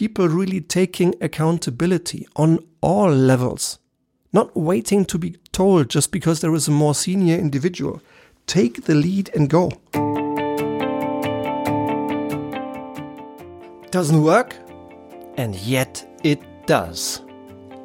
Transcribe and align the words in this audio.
people 0.00 0.28
really 0.28 0.62
taking 0.62 1.14
accountability 1.20 2.26
on 2.34 2.58
all 2.80 3.10
levels, 3.10 3.78
not 4.32 4.56
waiting 4.56 5.04
to 5.04 5.18
be 5.18 5.36
told 5.52 5.90
just 5.90 6.10
because 6.10 6.40
there 6.40 6.54
is 6.54 6.66
a 6.66 6.70
more 6.70 6.94
senior 6.94 7.36
individual. 7.36 8.00
Take 8.46 8.84
the 8.86 8.94
lead 8.94 9.28
and 9.34 9.50
go. 9.50 9.68
Doesn't 13.90 14.22
work? 14.22 14.56
And 15.36 15.54
yet 15.56 16.02
it 16.24 16.40
does. 16.64 17.20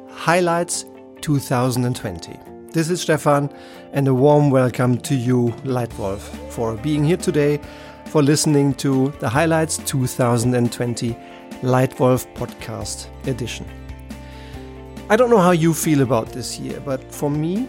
Highlights 0.08 0.86
2020. 1.20 2.38
This 2.72 2.88
is 2.88 3.02
Stefan, 3.02 3.52
and 3.92 4.08
a 4.08 4.14
warm 4.14 4.48
welcome 4.48 4.96
to 5.00 5.14
you, 5.14 5.48
Leitwolf, 5.64 6.22
for 6.50 6.76
being 6.76 7.04
here 7.04 7.18
today, 7.18 7.60
for 8.06 8.22
listening 8.22 8.72
to 8.76 9.10
the 9.20 9.28
Highlights 9.28 9.76
2020 9.84 11.14
Leitwolf 11.62 12.26
Podcast 12.34 13.08
Edition. 13.26 13.66
I 15.08 15.16
don't 15.16 15.30
know 15.30 15.38
how 15.38 15.52
you 15.52 15.72
feel 15.72 16.02
about 16.02 16.30
this 16.30 16.58
year, 16.58 16.80
but 16.80 17.12
for 17.12 17.30
me, 17.30 17.68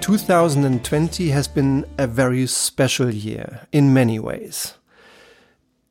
2020 0.00 1.28
has 1.30 1.48
been 1.48 1.86
a 1.96 2.06
very 2.06 2.46
special 2.46 3.10
year 3.10 3.66
in 3.72 3.94
many 3.94 4.18
ways. 4.18 4.74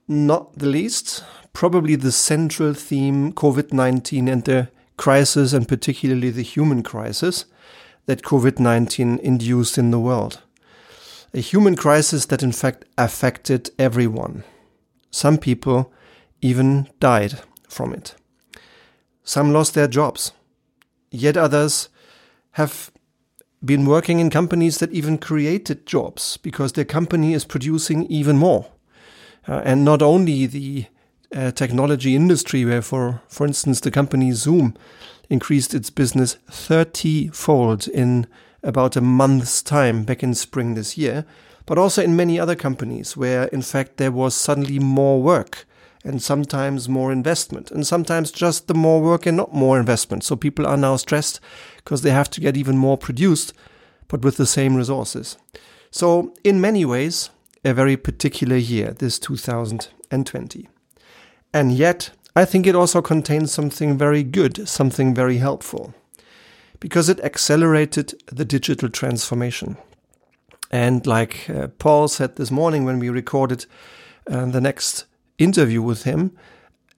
Not 0.08 0.58
the 0.60 0.68
least, 0.68 1.24
probably 1.52 1.96
the 1.96 2.12
central 2.12 2.74
theme 2.74 3.34
COVID 3.34 3.74
19 3.74 4.28
and 4.28 4.44
the 4.44 4.70
crisis, 4.98 5.54
and 5.54 5.68
particularly 5.68 6.30
the 6.30 6.44
human 6.44 6.84
crisis 6.84 7.46
that 8.06 8.22
COVID 8.22 8.60
19 8.60 9.18
induced 9.20 9.80
in 9.80 9.90
the 9.90 10.00
world. 10.00 10.44
A 11.34 11.40
human 11.40 11.76
crisis 11.76 12.28
that, 12.28 12.44
in 12.44 12.52
fact, 12.52 12.86
affected 12.98 13.72
everyone. 13.80 14.44
Some 15.10 15.38
people 15.38 15.92
even 16.42 16.90
died 17.00 17.40
from 17.68 17.94
it. 17.94 18.16
Some 19.24 19.52
lost 19.52 19.74
their 19.74 19.88
jobs. 19.88 20.32
Yet 21.12 21.38
others 21.38 21.90
have 22.52 22.92
been 23.64 23.86
working 23.86 24.20
in 24.20 24.30
companies 24.30 24.78
that 24.78 24.92
even 24.92 25.18
created 25.18 25.86
jobs 25.86 26.38
because 26.38 26.74
their 26.74 26.86
company 26.86 27.34
is 27.34 27.46
producing 27.46 28.06
even 28.06 28.38
more. 28.38 28.68
Uh, 29.48 29.62
and 29.64 29.84
not 29.84 30.02
only 30.02 30.46
the 30.46 30.86
uh, 31.36 31.52
technology 31.52 32.16
industry, 32.16 32.66
where, 32.66 32.82
for, 32.82 33.22
for 33.28 33.46
instance, 33.46 33.80
the 33.80 33.92
company 33.92 34.32
Zoom 34.32 34.74
increased 35.30 35.74
its 35.74 35.90
business 35.90 36.38
30 36.50 37.30
fold 37.30 37.88
in 37.88 38.28
about 38.64 38.96
a 38.96 39.02
month's 39.02 39.62
time 39.62 40.04
back 40.04 40.24
in 40.24 40.34
spring 40.34 40.74
this 40.74 40.98
year, 40.98 41.26
but 41.66 41.78
also 41.78 42.02
in 42.02 42.16
many 42.16 42.40
other 42.40 42.56
companies 42.56 43.18
where, 43.18 43.46
in 43.46 43.62
fact, 43.62 43.98
there 43.98 44.12
was 44.12 44.34
suddenly 44.34 44.80
more 44.80 45.22
work 45.22 45.67
and 46.08 46.22
sometimes 46.22 46.88
more 46.88 47.12
investment, 47.12 47.70
and 47.70 47.86
sometimes 47.86 48.32
just 48.32 48.68
the 48.68 48.74
more 48.74 49.02
work 49.02 49.26
and 49.26 49.36
not 49.36 49.54
more 49.54 49.78
investment. 49.78 50.24
So 50.24 50.36
people 50.36 50.66
are 50.66 50.78
now 50.78 50.96
stressed 50.96 51.40
because 51.78 52.02
they 52.02 52.12
have 52.12 52.30
to 52.32 52.42
get 52.42 52.56
even 52.56 52.78
more 52.78 52.98
produced, 52.98 53.54
but 54.08 54.22
with 54.22 54.38
the 54.38 54.46
same 54.46 54.76
resources. 54.76 55.38
So, 55.92 56.34
in 56.44 56.62
many 56.62 56.86
ways, 56.86 57.30
a 57.66 57.74
very 57.74 57.98
particular 57.98 58.56
year, 58.56 58.94
this 58.94 59.20
2020. 59.20 60.70
And 61.54 61.72
yet, 61.74 62.12
I 62.36 62.46
think 62.46 62.68
it 62.68 62.76
also 62.76 63.02
contains 63.02 63.52
something 63.52 63.98
very 63.98 64.24
good, 64.24 64.70
something 64.70 65.14
very 65.14 65.38
helpful, 65.38 65.94
because 66.80 67.10
it 67.10 67.20
accelerated 67.22 68.14
the 68.28 68.46
digital 68.46 68.90
transformation. 68.90 69.76
And 70.72 71.06
like 71.08 71.50
uh, 71.50 71.68
Paul 71.80 72.08
said 72.08 72.36
this 72.36 72.52
morning 72.52 72.86
when 72.86 73.00
we 73.00 73.10
recorded 73.10 73.66
uh, 74.30 74.46
the 74.46 74.62
next 74.62 75.06
interview 75.38 75.82
with 75.82 76.04
him, 76.04 76.32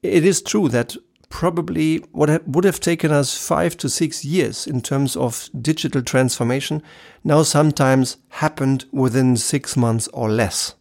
it 0.02 0.26
is 0.26 0.42
true 0.42 0.70
that 0.70 0.96
probably 1.30 1.98
what 2.12 2.48
would 2.48 2.64
have 2.64 2.80
taken 2.80 3.12
us 3.12 3.38
five 3.38 3.78
to 3.78 3.88
six 3.88 4.26
years 4.26 4.66
in 4.66 4.82
terms 4.82 5.16
of 5.16 5.50
digital 5.62 6.02
transformation 6.02 6.82
now 7.24 7.44
sometimes 7.44 8.18
happened 8.30 8.86
within 8.92 9.38
six 9.38 9.78
months 9.78 10.08
or 10.10 10.30
less. 10.30 10.76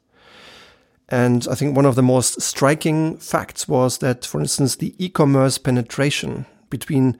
And 1.08 1.46
I 1.50 1.54
think 1.54 1.74
one 1.74 1.86
of 1.86 1.94
the 1.94 2.02
most 2.02 2.40
striking 2.40 3.16
facts 3.18 3.66
was 3.66 3.98
that, 3.98 4.26
for 4.26 4.40
instance, 4.40 4.76
the 4.76 4.94
e 4.98 5.08
commerce 5.08 5.56
penetration 5.56 6.46
between 6.68 7.18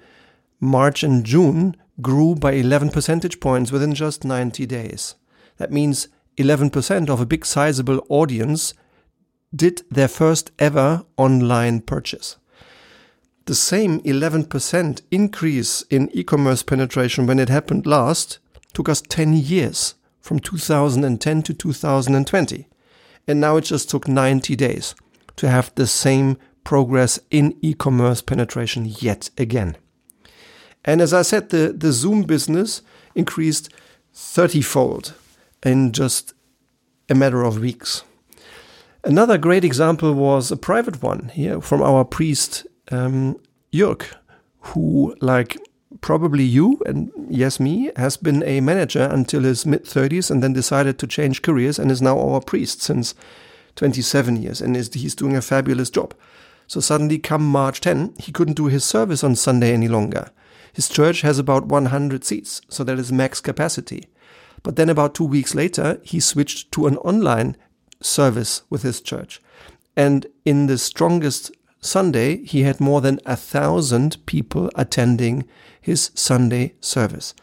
March 0.60 1.02
and 1.02 1.24
June 1.24 1.76
grew 2.00 2.34
by 2.34 2.52
11 2.52 2.90
percentage 2.90 3.40
points 3.40 3.72
within 3.72 3.94
just 3.94 4.24
90 4.24 4.66
days. 4.66 5.14
That 5.56 5.72
means 5.72 6.08
11% 6.36 7.08
of 7.08 7.20
a 7.20 7.26
big 7.26 7.44
sizable 7.44 8.04
audience 8.08 8.74
did 9.54 9.82
their 9.90 10.08
first 10.08 10.50
ever 10.58 11.04
online 11.16 11.80
purchase. 11.80 12.36
The 13.46 13.54
same 13.54 14.00
11% 14.00 15.00
increase 15.10 15.82
in 15.88 16.10
e 16.12 16.22
commerce 16.22 16.62
penetration 16.62 17.26
when 17.26 17.38
it 17.38 17.48
happened 17.48 17.86
last 17.86 18.38
took 18.74 18.88
us 18.88 19.00
10 19.00 19.34
years 19.34 19.94
from 20.20 20.38
2010 20.38 21.42
to 21.42 21.54
2020. 21.54 22.68
And 23.26 23.40
now 23.40 23.56
it 23.56 23.64
just 23.64 23.88
took 23.88 24.06
90 24.06 24.54
days 24.56 24.94
to 25.36 25.48
have 25.48 25.74
the 25.74 25.86
same 25.86 26.36
progress 26.62 27.18
in 27.30 27.56
e 27.62 27.72
commerce 27.72 28.20
penetration 28.20 28.84
yet 28.98 29.30
again. 29.38 29.76
And 30.84 31.00
as 31.00 31.14
I 31.14 31.22
said, 31.22 31.48
the, 31.48 31.72
the 31.76 31.92
Zoom 31.92 32.24
business 32.24 32.82
increased 33.14 33.70
30 34.12 34.60
fold 34.60 35.14
in 35.62 35.92
just 35.92 36.34
a 37.08 37.14
matter 37.14 37.42
of 37.42 37.60
weeks. 37.60 38.02
Another 39.04 39.38
great 39.38 39.64
example 39.64 40.12
was 40.12 40.50
a 40.50 40.56
private 40.56 41.02
one 41.02 41.30
here 41.32 41.60
from 41.60 41.82
our 41.82 42.04
priest 42.04 42.66
um, 42.90 43.38
Jörg, 43.72 44.04
who, 44.60 45.14
like 45.20 45.56
probably 46.00 46.42
you 46.42 46.80
and 46.84 47.10
yes, 47.28 47.60
me, 47.60 47.90
has 47.96 48.16
been 48.16 48.42
a 48.42 48.60
manager 48.60 49.08
until 49.10 49.42
his 49.42 49.64
mid 49.64 49.84
30s 49.84 50.30
and 50.30 50.42
then 50.42 50.52
decided 50.52 50.98
to 50.98 51.06
change 51.06 51.42
careers 51.42 51.78
and 51.78 51.90
is 51.90 52.02
now 52.02 52.18
our 52.18 52.40
priest 52.40 52.82
since 52.82 53.14
27 53.76 54.36
years 54.42 54.60
and 54.60 54.76
is, 54.76 54.92
he's 54.92 55.14
doing 55.14 55.36
a 55.36 55.42
fabulous 55.42 55.90
job. 55.90 56.14
So 56.66 56.80
suddenly, 56.80 57.18
come 57.18 57.46
March 57.46 57.80
10, 57.80 58.14
he 58.18 58.32
couldn't 58.32 58.56
do 58.56 58.66
his 58.66 58.84
service 58.84 59.24
on 59.24 59.36
Sunday 59.36 59.72
any 59.72 59.88
longer. 59.88 60.30
His 60.72 60.88
church 60.88 61.22
has 61.22 61.38
about 61.38 61.66
100 61.66 62.24
seats, 62.24 62.60
so 62.68 62.84
that 62.84 62.98
is 62.98 63.10
max 63.10 63.40
capacity. 63.40 64.08
But 64.62 64.76
then, 64.76 64.90
about 64.90 65.14
two 65.14 65.24
weeks 65.24 65.54
later, 65.54 66.00
he 66.02 66.20
switched 66.20 66.70
to 66.72 66.86
an 66.86 66.98
online 66.98 67.56
service 68.00 68.62
with 68.70 68.82
his 68.82 69.00
church. 69.00 69.40
And 69.96 70.26
in 70.44 70.66
the 70.66 70.78
strongest 70.78 71.50
Sunday, 71.80 72.44
he 72.44 72.62
had 72.62 72.80
more 72.80 73.00
than 73.00 73.20
a 73.26 73.36
thousand 73.36 74.24
people 74.26 74.70
attending 74.74 75.44
his 75.80 76.10
Sunday 76.14 76.74
service. 76.80 77.34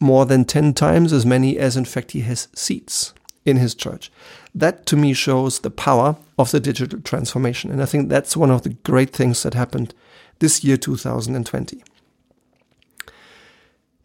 More 0.00 0.26
than 0.26 0.44
10 0.44 0.74
times 0.74 1.12
as 1.12 1.26
many 1.26 1.58
as, 1.58 1.76
in 1.76 1.84
fact, 1.84 2.12
he 2.12 2.20
has 2.20 2.48
seats 2.54 3.12
in 3.44 3.56
his 3.56 3.74
church. 3.74 4.10
That 4.54 4.86
to 4.86 4.96
me 4.96 5.12
shows 5.12 5.60
the 5.60 5.70
power 5.70 6.16
of 6.38 6.50
the 6.50 6.60
digital 6.60 7.00
transformation. 7.00 7.70
And 7.70 7.82
I 7.82 7.86
think 7.86 8.08
that's 8.08 8.36
one 8.36 8.50
of 8.50 8.62
the 8.62 8.70
great 8.70 9.10
things 9.10 9.42
that 9.42 9.54
happened 9.54 9.94
this 10.38 10.62
year, 10.62 10.76
2020. 10.76 11.82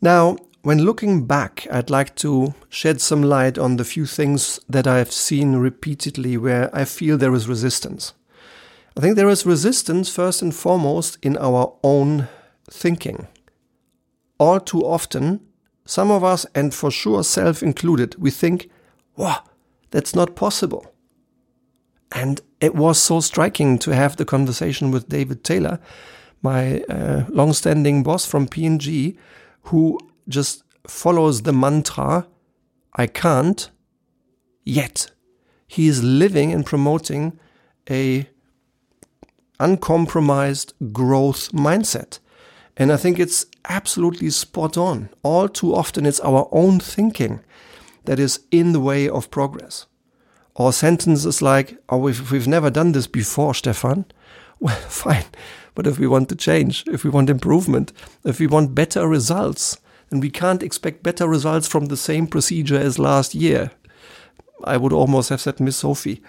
Now, 0.02 0.38
when 0.63 0.79
looking 0.79 1.25
back, 1.25 1.68
I'd 1.69 1.90
like 1.90 2.16
to 2.16 2.53
shed 2.69 3.01
some 3.01 3.22
light 3.22 3.57
on 3.57 3.75
the 3.75 3.84
few 3.84 4.06
things 4.06 4.62
that 4.69 4.88
I've 4.88 5.12
seen 5.12 5.57
repeatedly 5.57 6.38
where 6.38 6.74
I 6.74 6.85
feel 6.85 7.18
there 7.18 7.34
is 7.34 7.50
resistance. 7.50 8.13
I 8.96 9.01
think 9.01 9.18
there 9.18 9.28
is 9.28 9.46
resistance 9.46 10.07
first 10.09 10.41
and 10.41 10.56
foremost 10.56 11.18
in 11.22 11.38
our 11.38 11.75
own 11.84 12.29
thinking. 12.72 13.28
All 14.40 14.62
too 14.62 14.81
often, 14.81 15.41
some 15.85 16.09
of 16.09 16.24
us, 16.24 16.46
and 16.56 16.74
for 16.74 16.90
sure 16.90 17.25
self 17.25 17.62
included, 17.62 18.16
we 18.18 18.31
think, 18.31 18.69
wow, 19.18 19.44
that's 19.91 20.16
not 20.16 20.35
possible. 20.35 20.94
And 22.13 22.40
it 22.62 22.74
was 22.74 23.00
so 23.00 23.19
striking 23.19 23.80
to 23.80 23.94
have 23.94 24.16
the 24.16 24.25
conversation 24.25 24.91
with 24.91 25.09
David 25.09 25.44
Taylor, 25.44 25.80
my 26.42 26.83
uh, 26.83 27.25
long-standing 27.27 28.04
boss 28.04 28.25
from 28.25 28.48
P&G, 28.48 29.18
who 29.63 29.98
just 30.28 30.64
follows 30.88 31.44
the 31.44 31.54
mantra, 31.54 32.28
I 32.96 33.08
can't, 33.08 33.70
yet 34.64 35.12
he 35.68 35.88
is 35.88 36.04
living 36.04 36.54
and 36.54 36.66
promoting 36.66 37.40
a 37.90 38.28
uncompromised 39.60 40.74
growth 40.92 41.52
mindset. 41.52 42.20
And 42.75 42.92
I 42.92 42.98
think 42.98 43.20
it's 43.20 43.46
absolutely 43.70 44.30
spot 44.30 44.78
on. 44.78 45.10
All 45.24 45.48
too 45.48 45.74
often 45.74 46.06
it's 46.06 46.20
our 46.20 46.48
own 46.52 46.80
thinking 46.80 47.40
that 48.06 48.19
is 48.19 48.42
in 48.52 48.74
the 48.74 48.80
way 48.80 49.08
of 49.08 49.31
progress. 49.31 49.86
Or 50.56 50.72
sentences 50.72 51.42
like, 51.42 51.78
oh, 51.90 51.98
we've, 51.98 52.31
we've 52.31 52.48
never 52.48 52.69
done 52.69 52.92
this 52.92 53.08
before, 53.08 53.54
Stefan. 53.54 54.06
Well, 54.60 54.76
fine. 54.88 55.26
But 55.76 55.88
if 55.88 56.00
we 56.00 56.08
want 56.08 56.30
to 56.30 56.36
change, 56.38 56.86
if 56.88 57.04
we 57.04 57.10
want 57.10 57.30
improvement, 57.30 57.92
if 58.24 58.40
we 58.40 58.48
want 58.48 58.76
better 58.76 59.06
results, 59.06 59.78
and 60.12 60.22
we 60.22 60.30
can't 60.30 60.64
expect 60.64 61.04
better 61.04 61.28
results 61.28 61.68
from 61.68 61.86
the 61.86 61.98
same 61.98 62.28
procedure 62.28 62.78
as 62.78 63.00
last 63.00 63.34
year. 63.36 63.72
I 64.64 64.78
would 64.78 64.94
almost 64.94 65.30
have 65.30 65.42
said 65.42 65.60
Miss 65.60 65.78
Sophie. 65.78 66.22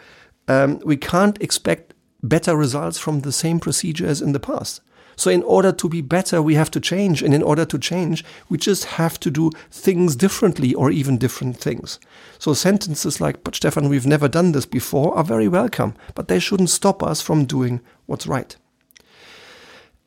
Um, 0.48 0.80
we 0.84 0.96
can't 0.96 1.40
expect 1.40 1.94
better 2.22 2.56
results 2.56 2.98
from 2.98 3.20
the 3.20 3.32
same 3.32 3.60
procedure 3.60 4.06
as 4.06 4.22
in 4.22 4.32
the 4.32 4.40
past. 4.40 4.80
So 5.16 5.30
in 5.30 5.42
order 5.42 5.72
to 5.72 5.88
be 5.88 6.00
better, 6.00 6.42
we 6.42 6.54
have 6.54 6.70
to 6.72 6.80
change. 6.80 7.22
And 7.22 7.34
in 7.34 7.42
order 7.42 7.64
to 7.64 7.78
change, 7.78 8.24
we 8.48 8.58
just 8.58 8.84
have 8.84 9.20
to 9.20 9.30
do 9.30 9.50
things 9.70 10.16
differently 10.16 10.74
or 10.74 10.90
even 10.90 11.18
different 11.18 11.56
things. 11.56 12.00
So 12.38 12.54
sentences 12.54 13.20
like, 13.20 13.44
but 13.44 13.54
Stefan, 13.54 13.88
we've 13.88 14.06
never 14.06 14.28
done 14.28 14.52
this 14.52 14.66
before 14.66 15.16
are 15.16 15.24
very 15.24 15.48
welcome, 15.48 15.94
but 16.14 16.28
they 16.28 16.40
shouldn't 16.40 16.70
stop 16.70 17.02
us 17.02 17.20
from 17.20 17.44
doing 17.44 17.80
what's 18.06 18.26
right. 18.26 18.56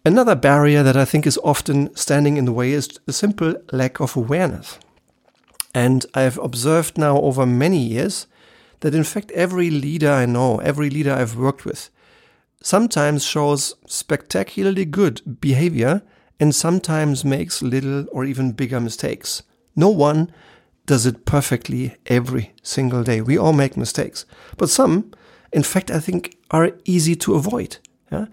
Another 0.05 0.35
barrier 0.35 0.83
that 0.83 0.95
I 0.95 1.05
think 1.05 1.27
is 1.27 1.39
often 1.43 1.93
standing 1.95 2.37
in 2.37 2.45
the 2.45 2.53
way 2.53 2.71
is 2.71 2.89
a 3.07 3.13
simple 3.13 3.55
lack 3.71 3.99
of 3.99 4.15
awareness. 4.15 4.79
And 5.73 6.05
I've 6.13 6.37
observed 6.37 6.97
now 6.97 7.19
over 7.19 7.45
many 7.45 7.79
years 7.79 8.27
that 8.79 8.95
in 8.95 9.03
fact 9.03 9.31
every 9.31 9.69
leader 9.69 10.11
I 10.11 10.25
know, 10.25 10.59
every 10.59 10.89
leader 10.89 11.13
I've 11.13 11.35
worked 11.35 11.65
with, 11.65 11.89
sometimes 12.61 13.25
shows 13.25 13.75
spectacularly 13.85 14.85
good 14.85 15.39
behavior 15.41 16.03
and 16.39 16.53
sometimes 16.53 17.25
makes 17.25 17.61
little 17.61 18.05
or 18.11 18.23
even 18.23 18.51
bigger 18.51 18.79
mistakes. 18.79 19.43
No 19.75 19.89
one 19.89 20.31
does 20.85 21.05
it 21.05 21.25
perfectly 21.25 21.95
every 22.07 22.53
single 22.63 23.03
day. 23.03 23.21
We 23.21 23.37
all 23.37 23.53
make 23.53 23.75
mistakes. 23.77 24.25
But 24.57 24.69
some, 24.69 25.11
in 25.51 25.63
fact, 25.63 25.91
I 25.91 25.99
think 25.99 26.37
are 26.49 26.71
easy 26.85 27.15
to 27.17 27.35
avoid. 27.35 27.77
Yeah? 28.11 28.27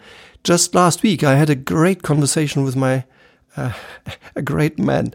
Just 0.45 0.75
last 0.75 1.03
week, 1.03 1.25
I 1.25 1.37
had 1.37 1.49
a 1.49 1.55
great 1.55 2.03
conversation 2.03 2.65
with 2.65 2.77
my, 2.77 3.05
uh, 3.57 3.73
a 4.37 4.43
great 4.43 4.79
man, 4.79 5.15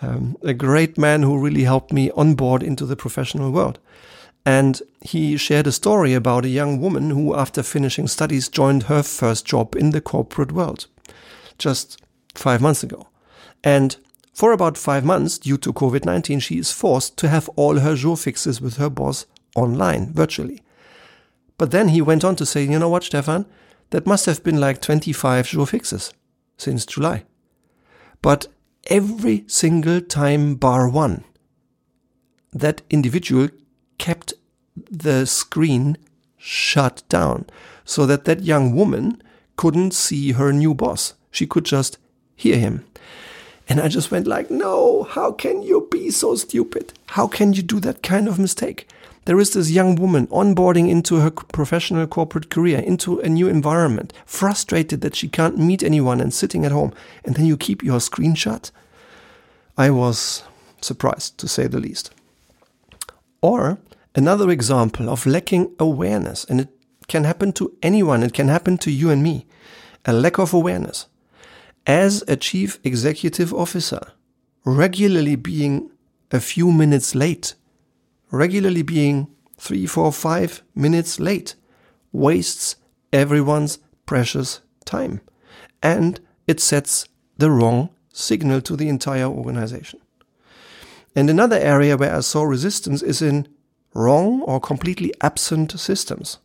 um, 0.00 0.36
a 0.42 0.54
great 0.54 0.96
man 0.96 1.24
who 1.24 1.36
really 1.36 1.64
helped 1.64 1.92
me 1.92 2.12
onboard 2.12 2.62
into 2.62 2.86
the 2.86 2.94
professional 2.94 3.50
world. 3.50 3.80
And 4.46 4.80
he 5.00 5.36
shared 5.36 5.66
a 5.66 5.72
story 5.72 6.14
about 6.14 6.44
a 6.44 6.48
young 6.48 6.80
woman 6.80 7.10
who, 7.10 7.34
after 7.34 7.64
finishing 7.64 8.06
studies, 8.06 8.48
joined 8.48 8.84
her 8.84 9.02
first 9.02 9.44
job 9.44 9.74
in 9.74 9.90
the 9.90 10.00
corporate 10.00 10.52
world 10.52 10.86
just 11.58 12.00
five 12.36 12.60
months 12.60 12.84
ago. 12.84 13.08
And 13.64 13.96
for 14.32 14.52
about 14.52 14.78
five 14.78 15.04
months, 15.04 15.38
due 15.38 15.58
to 15.58 15.72
COVID 15.72 16.04
19, 16.04 16.38
she 16.38 16.58
is 16.58 16.70
forced 16.70 17.16
to 17.18 17.28
have 17.28 17.48
all 17.56 17.80
her 17.80 17.96
jour 17.96 18.16
fixes 18.16 18.60
with 18.60 18.76
her 18.76 18.90
boss 18.90 19.26
online, 19.56 20.12
virtually. 20.12 20.62
But 21.58 21.72
then 21.72 21.88
he 21.88 22.00
went 22.00 22.24
on 22.24 22.36
to 22.36 22.46
say, 22.46 22.62
you 22.62 22.78
know 22.78 22.88
what, 22.88 23.04
Stefan? 23.04 23.46
That 23.92 24.06
must 24.06 24.24
have 24.24 24.42
been 24.42 24.58
like 24.58 24.80
25 24.80 25.48
jour 25.48 25.66
fixes 25.66 26.14
since 26.56 26.86
July. 26.86 27.24
But 28.22 28.46
every 28.88 29.44
single 29.46 30.00
time, 30.00 30.54
bar 30.54 30.88
one, 30.88 31.24
that 32.54 32.80
individual 32.88 33.48
kept 33.98 34.32
the 34.90 35.26
screen 35.26 35.98
shut 36.38 37.02
down 37.10 37.44
so 37.84 38.06
that 38.06 38.24
that 38.24 38.42
young 38.42 38.74
woman 38.74 39.22
couldn't 39.56 39.92
see 39.92 40.32
her 40.32 40.54
new 40.54 40.72
boss. 40.72 41.12
She 41.30 41.46
could 41.46 41.66
just 41.66 41.98
hear 42.34 42.56
him. 42.56 42.86
And 43.68 43.78
I 43.78 43.88
just 43.88 44.10
went 44.10 44.26
like, 44.26 44.50
no, 44.50 45.02
how 45.02 45.32
can 45.32 45.60
you 45.60 45.86
be 45.90 46.10
so 46.10 46.34
stupid? 46.34 46.94
How 47.08 47.26
can 47.26 47.52
you 47.52 47.62
do 47.62 47.78
that 47.80 48.02
kind 48.02 48.26
of 48.26 48.38
mistake? 48.38 48.88
There 49.24 49.38
is 49.38 49.52
this 49.52 49.70
young 49.70 49.94
woman 49.96 50.26
onboarding 50.28 50.88
into 50.88 51.16
her 51.16 51.30
professional 51.30 52.06
corporate 52.06 52.50
career, 52.50 52.80
into 52.80 53.20
a 53.20 53.28
new 53.28 53.48
environment, 53.48 54.12
frustrated 54.26 55.00
that 55.02 55.14
she 55.14 55.28
can't 55.28 55.58
meet 55.58 55.82
anyone 55.82 56.20
and 56.20 56.34
sitting 56.34 56.64
at 56.64 56.72
home, 56.72 56.92
and 57.24 57.36
then 57.36 57.46
you 57.46 57.56
keep 57.56 57.84
your 57.84 57.98
screenshot. 57.98 58.70
I 59.78 59.90
was 59.90 60.42
surprised, 60.80 61.38
to 61.38 61.48
say 61.48 61.66
the 61.68 61.78
least. 61.78 62.10
Or 63.40 63.78
Another 64.14 64.50
example 64.50 65.08
of 65.08 65.24
lacking 65.24 65.74
awareness, 65.78 66.44
and 66.44 66.60
it 66.60 66.68
can 67.08 67.24
happen 67.24 67.52
to 67.52 67.74
anyone, 67.82 68.22
it 68.22 68.34
can 68.34 68.48
happen 68.48 68.76
to 68.78 68.90
you 68.90 69.08
and 69.08 69.22
me, 69.22 69.46
a 70.04 70.12
lack 70.12 70.38
of 70.38 70.52
awareness. 70.52 71.06
As 71.86 72.22
a 72.28 72.36
chief 72.36 72.78
executive 72.84 73.54
officer, 73.54 74.12
regularly 74.64 75.36
being 75.36 75.90
a 76.30 76.40
few 76.40 76.70
minutes 76.70 77.14
late, 77.14 77.54
regularly 78.32 78.82
being 78.82 79.28
three, 79.56 79.86
four, 79.86 80.12
five 80.12 80.62
minutes 80.74 81.20
late, 81.20 81.54
wastes 82.10 82.74
everyone's 83.12 83.78
precious 84.06 84.60
time. 84.84 85.20
And 85.82 86.18
it 86.48 86.58
sets 86.58 87.06
the 87.38 87.50
wrong 87.50 87.90
signal 88.12 88.60
to 88.62 88.76
the 88.76 88.88
entire 88.88 89.26
organization. 89.26 90.00
And 91.14 91.28
another 91.28 91.58
area 91.58 91.96
where 91.96 92.14
I 92.14 92.20
saw 92.20 92.42
resistance 92.42 93.02
is 93.02 93.22
in 93.22 93.46
wrong 93.94 94.40
or 94.42 94.60
completely 94.60 95.12
absent 95.20 95.78
systems. 95.78 96.38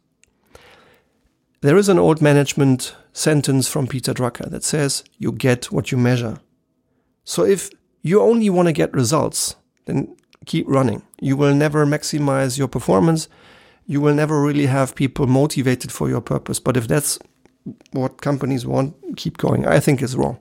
There 1.61 1.77
is 1.77 1.89
an 1.89 1.97
old 1.97 2.21
management 2.21 2.95
sentence 3.13 3.67
from 3.67 3.87
Peter 3.87 4.13
Drucker 4.13 4.49
that 4.51 4.63
says, 4.63 5.03
You 5.17 5.31
get 5.31 5.71
what 5.71 5.91
you 5.91 5.97
measure. 5.97 6.39
So 7.23 7.43
if 7.43 7.69
you 8.01 8.21
only 8.21 8.49
want 8.49 8.67
to 8.67 8.73
get 8.73 8.93
results, 8.93 9.55
then 9.85 10.15
keep 10.47 10.67
running. 10.67 11.03
You 11.21 11.37
will 11.37 11.53
never 11.53 11.85
maximize 11.85 12.57
your 12.57 12.67
performance. 12.67 13.29
You 13.85 14.01
will 14.01 14.15
never 14.15 14.41
really 14.41 14.65
have 14.65 14.95
people 14.95 15.27
motivated 15.27 15.91
for 15.91 16.09
your 16.09 16.21
purpose. 16.21 16.59
But 16.59 16.75
if 16.75 16.87
that's 16.87 17.19
what 17.91 18.21
companies 18.21 18.65
want, 18.65 18.95
keep 19.17 19.37
going. 19.37 19.67
I 19.67 19.79
think 19.79 20.01
it's 20.01 20.15
wrong. 20.15 20.39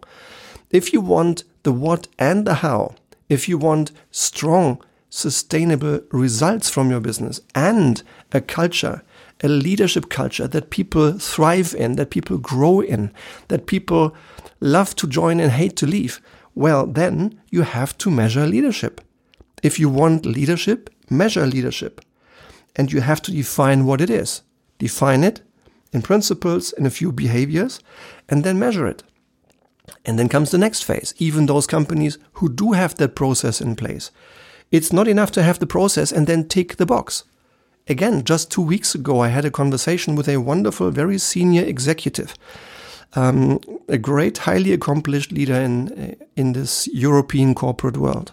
If 0.71 0.93
you 0.93 1.01
want 1.01 1.45
the 1.63 1.73
what 1.73 2.09
and 2.19 2.47
the 2.47 2.55
how, 2.55 2.95
if 3.29 3.49
you 3.49 3.59
want 3.59 3.93
strong 4.11 4.81
sustainable 5.11 6.01
results 6.11 6.71
from 6.71 6.91
your 6.91 7.01
business 7.01 7.41
and 7.55 8.03
a 8.33 8.41
culture, 8.41 9.03
a 9.43 9.49
leadership 9.49 10.09
culture 10.09 10.49
that 10.49 10.71
people 10.71 11.19
thrive 11.19 11.75
in, 11.75 11.97
that 11.97 12.11
people 12.11 12.39
grow 12.39 12.81
in, 12.81 13.13
that 13.49 13.67
people 13.67 14.15
love 14.61 14.95
to 14.97 15.07
join 15.07 15.41
and 15.41 15.53
hate 15.53 15.77
to 15.77 15.87
leave, 15.87 16.21
well, 16.55 16.87
then 16.87 17.39
you 17.51 17.63
have 17.63 17.97
to 17.99 18.11
measure 18.11 18.47
leadership. 18.47 19.01
If 19.63 19.79
you 19.79 19.89
want 19.89 20.27
leadership, 20.27 20.91
measure 21.11 21.47
leadership. 21.47 22.01
And 22.75 22.93
you 22.93 23.01
have 23.01 23.23
to 23.23 23.33
define 23.33 23.87
what 23.87 24.01
it 24.01 24.11
is. 24.11 24.43
Define 24.79 25.25
it 25.25 25.41
in 25.93 26.03
principles, 26.03 26.73
in 26.73 26.85
a 26.85 26.91
few 26.91 27.11
behaviors, 27.13 27.81
and 28.29 28.45
then 28.45 28.59
measure 28.59 28.87
it. 28.87 29.03
And 30.05 30.19
then 30.19 30.29
comes 30.29 30.51
the 30.51 30.59
next 30.59 30.83
phase. 30.83 31.15
Even 31.19 31.47
those 31.47 31.67
companies 31.67 32.19
who 32.35 32.49
do 32.49 32.73
have 32.73 32.97
that 32.97 33.15
process 33.15 33.61
in 33.61 33.77
place, 33.77 34.11
it's 34.71 34.93
not 34.93 35.09
enough 35.09 35.31
to 35.33 35.43
have 35.43 35.59
the 35.59 35.67
process 35.67 36.13
and 36.13 36.27
then 36.27 36.49
tick 36.49 36.77
the 36.77 36.87
box. 36.87 37.25
Again, 37.89 38.25
just 38.25 38.51
two 38.51 38.63
weeks 38.63 38.95
ago, 38.95 39.21
I 39.21 39.29
had 39.29 39.45
a 39.45 39.51
conversation 39.51 40.17
with 40.17 40.29
a 40.29 40.39
wonderful, 40.39 40.91
very 40.91 41.19
senior 41.19 41.63
executive, 41.63 42.35
um, 43.15 43.61
a 43.89 43.97
great, 43.97 44.39
highly 44.39 44.73
accomplished 44.73 45.31
leader 45.31 45.55
in 45.55 46.17
in 46.35 46.53
this 46.53 46.89
European 46.89 47.55
corporate 47.55 47.97
world. 47.97 48.33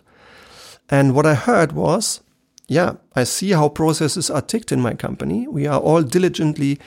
And 0.90 1.16
what 1.16 1.26
I 1.26 1.34
heard 1.34 1.72
was, 1.72 2.22
yeah, 2.68 2.96
I 3.16 3.24
see 3.24 3.52
how 3.52 3.70
processes 3.70 4.30
are 4.30 4.42
ticked 4.42 4.72
in 4.72 4.82
my 4.82 4.94
company. 4.94 5.48
We 5.48 5.68
are 5.68 5.80
all 5.80 6.02
diligently 6.02 6.80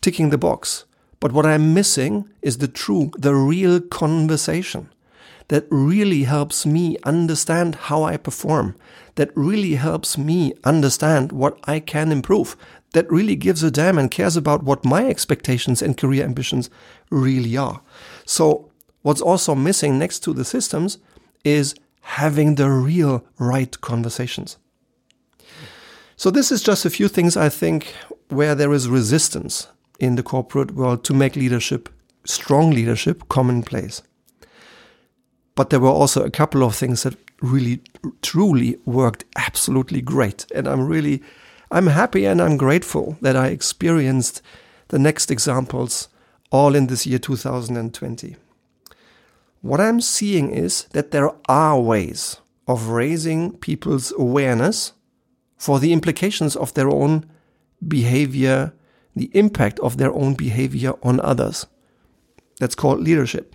ticking 0.00 0.30
the 0.30 0.38
box. 0.38 0.84
But 1.20 1.32
what 1.32 1.46
I'm 1.46 1.72
missing 1.72 2.28
is 2.42 2.58
the 2.58 2.68
true, 2.68 3.12
the 3.16 3.34
real 3.34 3.80
conversation 3.80 4.88
that 5.48 5.66
really 5.70 6.24
helps 6.24 6.66
me 6.66 6.96
understand 7.04 7.74
how 7.74 8.02
I 8.02 8.16
perform, 8.16 8.74
that 9.14 9.30
really 9.36 9.74
helps 9.74 10.16
me 10.16 10.54
understand 10.64 11.30
what 11.30 11.58
I 11.64 11.78
can 11.78 12.10
improve, 12.10 12.56
that 12.92 13.10
really 13.10 13.36
gives 13.36 13.62
a 13.62 13.70
damn 13.70 13.98
and 13.98 14.10
cares 14.10 14.36
about 14.36 14.62
what 14.62 14.84
my 14.84 15.06
expectations 15.06 15.82
and 15.82 15.96
career 15.96 16.24
ambitions 16.24 16.70
really 17.10 17.56
are. 17.56 17.82
So, 18.24 18.70
what's 19.02 19.20
also 19.20 19.54
missing 19.54 19.98
next 19.98 20.20
to 20.20 20.32
the 20.32 20.44
systems 20.44 20.98
is 21.44 21.74
having 22.02 22.56
the 22.56 22.70
real 22.70 23.24
right 23.38 23.80
conversations. 23.80 24.58
So, 26.16 26.30
this 26.30 26.52
is 26.52 26.62
just 26.62 26.84
a 26.84 26.90
few 26.90 27.08
things 27.08 27.36
I 27.36 27.48
think 27.48 27.94
where 28.28 28.54
there 28.54 28.72
is 28.72 28.88
resistance 28.88 29.68
in 29.98 30.16
the 30.16 30.22
corporate 30.22 30.72
world 30.72 31.04
to 31.04 31.14
make 31.14 31.36
leadership, 31.36 31.88
strong 32.24 32.70
leadership, 32.70 33.28
commonplace. 33.28 34.02
But 35.54 35.70
there 35.70 35.80
were 35.80 35.88
also 35.88 36.24
a 36.24 36.30
couple 36.30 36.62
of 36.62 36.74
things 36.74 37.02
that 37.02 37.16
really, 37.40 37.80
truly 38.22 38.78
worked 38.84 39.24
absolutely 39.36 40.00
great. 40.00 40.46
And 40.54 40.66
I'm 40.66 40.86
really, 40.86 41.22
I'm 41.70 41.88
happy 41.88 42.24
and 42.24 42.40
I'm 42.40 42.56
grateful 42.56 43.16
that 43.20 43.36
I 43.36 43.48
experienced 43.48 44.42
the 44.88 44.98
next 44.98 45.30
examples 45.30 46.08
all 46.50 46.74
in 46.74 46.86
this 46.86 47.06
year 47.06 47.18
2020. 47.18 48.36
What 49.62 49.80
I'm 49.80 50.00
seeing 50.00 50.50
is 50.50 50.84
that 50.90 51.12
there 51.12 51.30
are 51.48 51.80
ways 51.80 52.38
of 52.66 52.88
raising 52.88 53.56
people's 53.58 54.12
awareness 54.18 54.92
for 55.56 55.78
the 55.78 55.92
implications 55.92 56.56
of 56.56 56.74
their 56.74 56.90
own 56.90 57.24
behavior, 57.86 58.72
the 59.14 59.30
impact 59.34 59.78
of 59.78 59.98
their 59.98 60.12
own 60.12 60.34
behavior 60.34 60.94
on 61.04 61.20
others. 61.20 61.66
That's 62.58 62.74
called 62.74 63.00
leadership. 63.00 63.54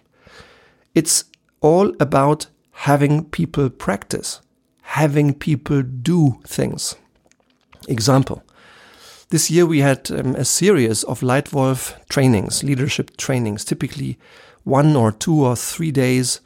It's 0.95 1.25
all 1.59 1.93
about 1.99 2.47
having 2.71 3.25
people 3.25 3.69
practice, 3.69 4.39
having 4.83 5.33
people 5.33 5.81
do 5.81 6.39
things. 6.47 6.95
Example 7.89 8.43
This 9.29 9.51
year 9.51 9.65
we 9.65 9.79
had 9.79 10.09
um, 10.11 10.35
a 10.35 10.45
series 10.45 11.03
of 11.03 11.19
Leitwolf 11.19 11.95
trainings, 12.07 12.63
leadership 12.63 13.17
trainings, 13.17 13.65
typically 13.65 14.17
one 14.67 14.97
or 14.97 15.13
two 15.13 15.45
or 15.45 15.55
three 15.55 15.91
days 15.91 16.41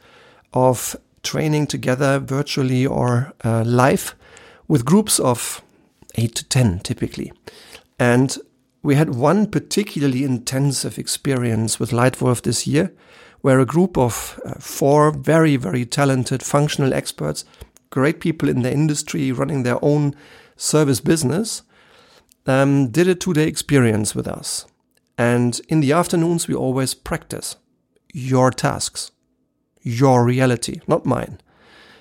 of 0.52 0.96
training 1.24 1.66
together 1.66 2.20
virtually 2.20 2.86
or 2.86 3.32
uh, 3.44 3.62
live 3.62 4.14
with 4.68 4.84
groups 4.84 5.18
of 5.18 5.60
eight 6.14 6.36
to 6.36 6.48
10 6.48 6.80
typically. 6.80 7.32
And 7.98 8.38
we 8.82 8.94
had 8.94 9.14
one 9.16 9.46
particularly 9.46 10.22
intensive 10.22 10.98
experience 10.98 11.80
with 11.80 11.90
Leitwolf 11.90 12.42
this 12.42 12.66
year, 12.66 12.92
where 13.40 13.58
a 13.58 13.66
group 13.66 13.98
of 13.98 14.40
uh, 14.44 14.54
four 14.54 15.10
very, 15.10 15.56
very 15.56 15.84
talented 15.84 16.44
functional 16.44 16.94
experts, 16.94 17.44
great 17.90 18.20
people 18.20 18.48
in 18.48 18.62
the 18.62 18.72
industry 18.72 19.32
running 19.32 19.64
their 19.64 19.84
own 19.84 20.14
service 20.56 21.00
business, 21.00 21.62
um, 22.46 22.88
did 22.88 23.08
a 23.08 23.16
two 23.16 23.32
day 23.32 23.48
experience 23.48 24.14
with 24.14 24.28
us. 24.28 24.66
And 25.18 25.60
in 25.68 25.80
the 25.80 25.92
afternoons, 25.92 26.46
we 26.46 26.54
always 26.54 26.94
practice 26.94 27.56
your 28.12 28.50
tasks, 28.50 29.10
your 29.82 30.24
reality, 30.24 30.80
not 30.86 31.06
mine. 31.06 31.40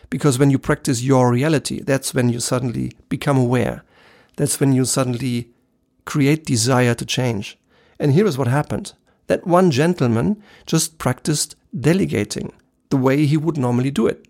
Because 0.10 0.38
when 0.38 0.52
you 0.52 0.60
practice 0.60 1.02
your 1.02 1.32
reality, 1.32 1.82
that's 1.82 2.14
when 2.14 2.30
you 2.30 2.40
suddenly 2.40 2.92
become 3.10 3.38
aware. 3.38 3.84
That's 4.36 4.60
when 4.60 4.74
you 4.74 4.86
suddenly 4.86 5.52
create 6.06 6.46
desire 6.46 6.94
to 6.96 7.06
change. 7.06 7.58
And 7.98 8.12
here 8.12 8.26
is 8.26 8.38
what 8.38 8.48
happened. 8.48 8.94
That 9.28 9.48
one 9.48 9.72
gentleman 9.72 10.42
just 10.66 10.98
practiced 10.98 11.56
delegating 11.80 12.52
the 12.90 12.98
way 12.98 13.26
he 13.26 13.38
would 13.38 13.58
normally 13.58 13.92
do 13.92 14.08
it. 14.08 14.28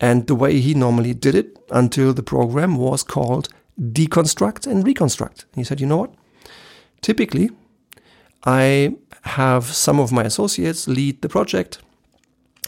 And 0.00 0.26
the 0.26 0.34
way 0.34 0.60
he 0.60 0.74
normally 0.74 1.14
did 1.14 1.34
it 1.34 1.58
until 1.70 2.14
the 2.14 2.22
program 2.22 2.76
was 2.76 3.02
called 3.02 3.48
deconstruct 3.78 4.66
and 4.66 4.86
reconstruct. 4.86 5.44
He 5.54 5.64
said, 5.64 5.80
you 5.80 5.86
know 5.86 5.98
what? 5.98 6.14
Typically, 7.00 7.50
I 8.44 8.96
have 9.24 9.66
some 9.66 9.98
of 9.98 10.12
my 10.12 10.24
associates 10.24 10.86
lead 10.86 11.22
the 11.22 11.28
project. 11.28 11.78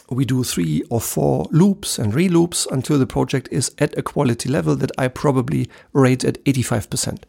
We 0.08 0.24
do 0.24 0.44
three 0.44 0.82
or 0.88 1.00
four 1.00 1.46
loops 1.50 1.98
and 1.98 2.12
reloops 2.12 2.70
until 2.70 2.98
the 2.98 3.06
project 3.06 3.48
is 3.50 3.72
at 3.78 3.96
a 3.98 4.02
quality 4.02 4.48
level 4.48 4.76
that 4.76 4.92
I 4.96 5.08
probably 5.08 5.68
rate 5.92 6.24
at 6.24 6.42
85%. 6.44 7.22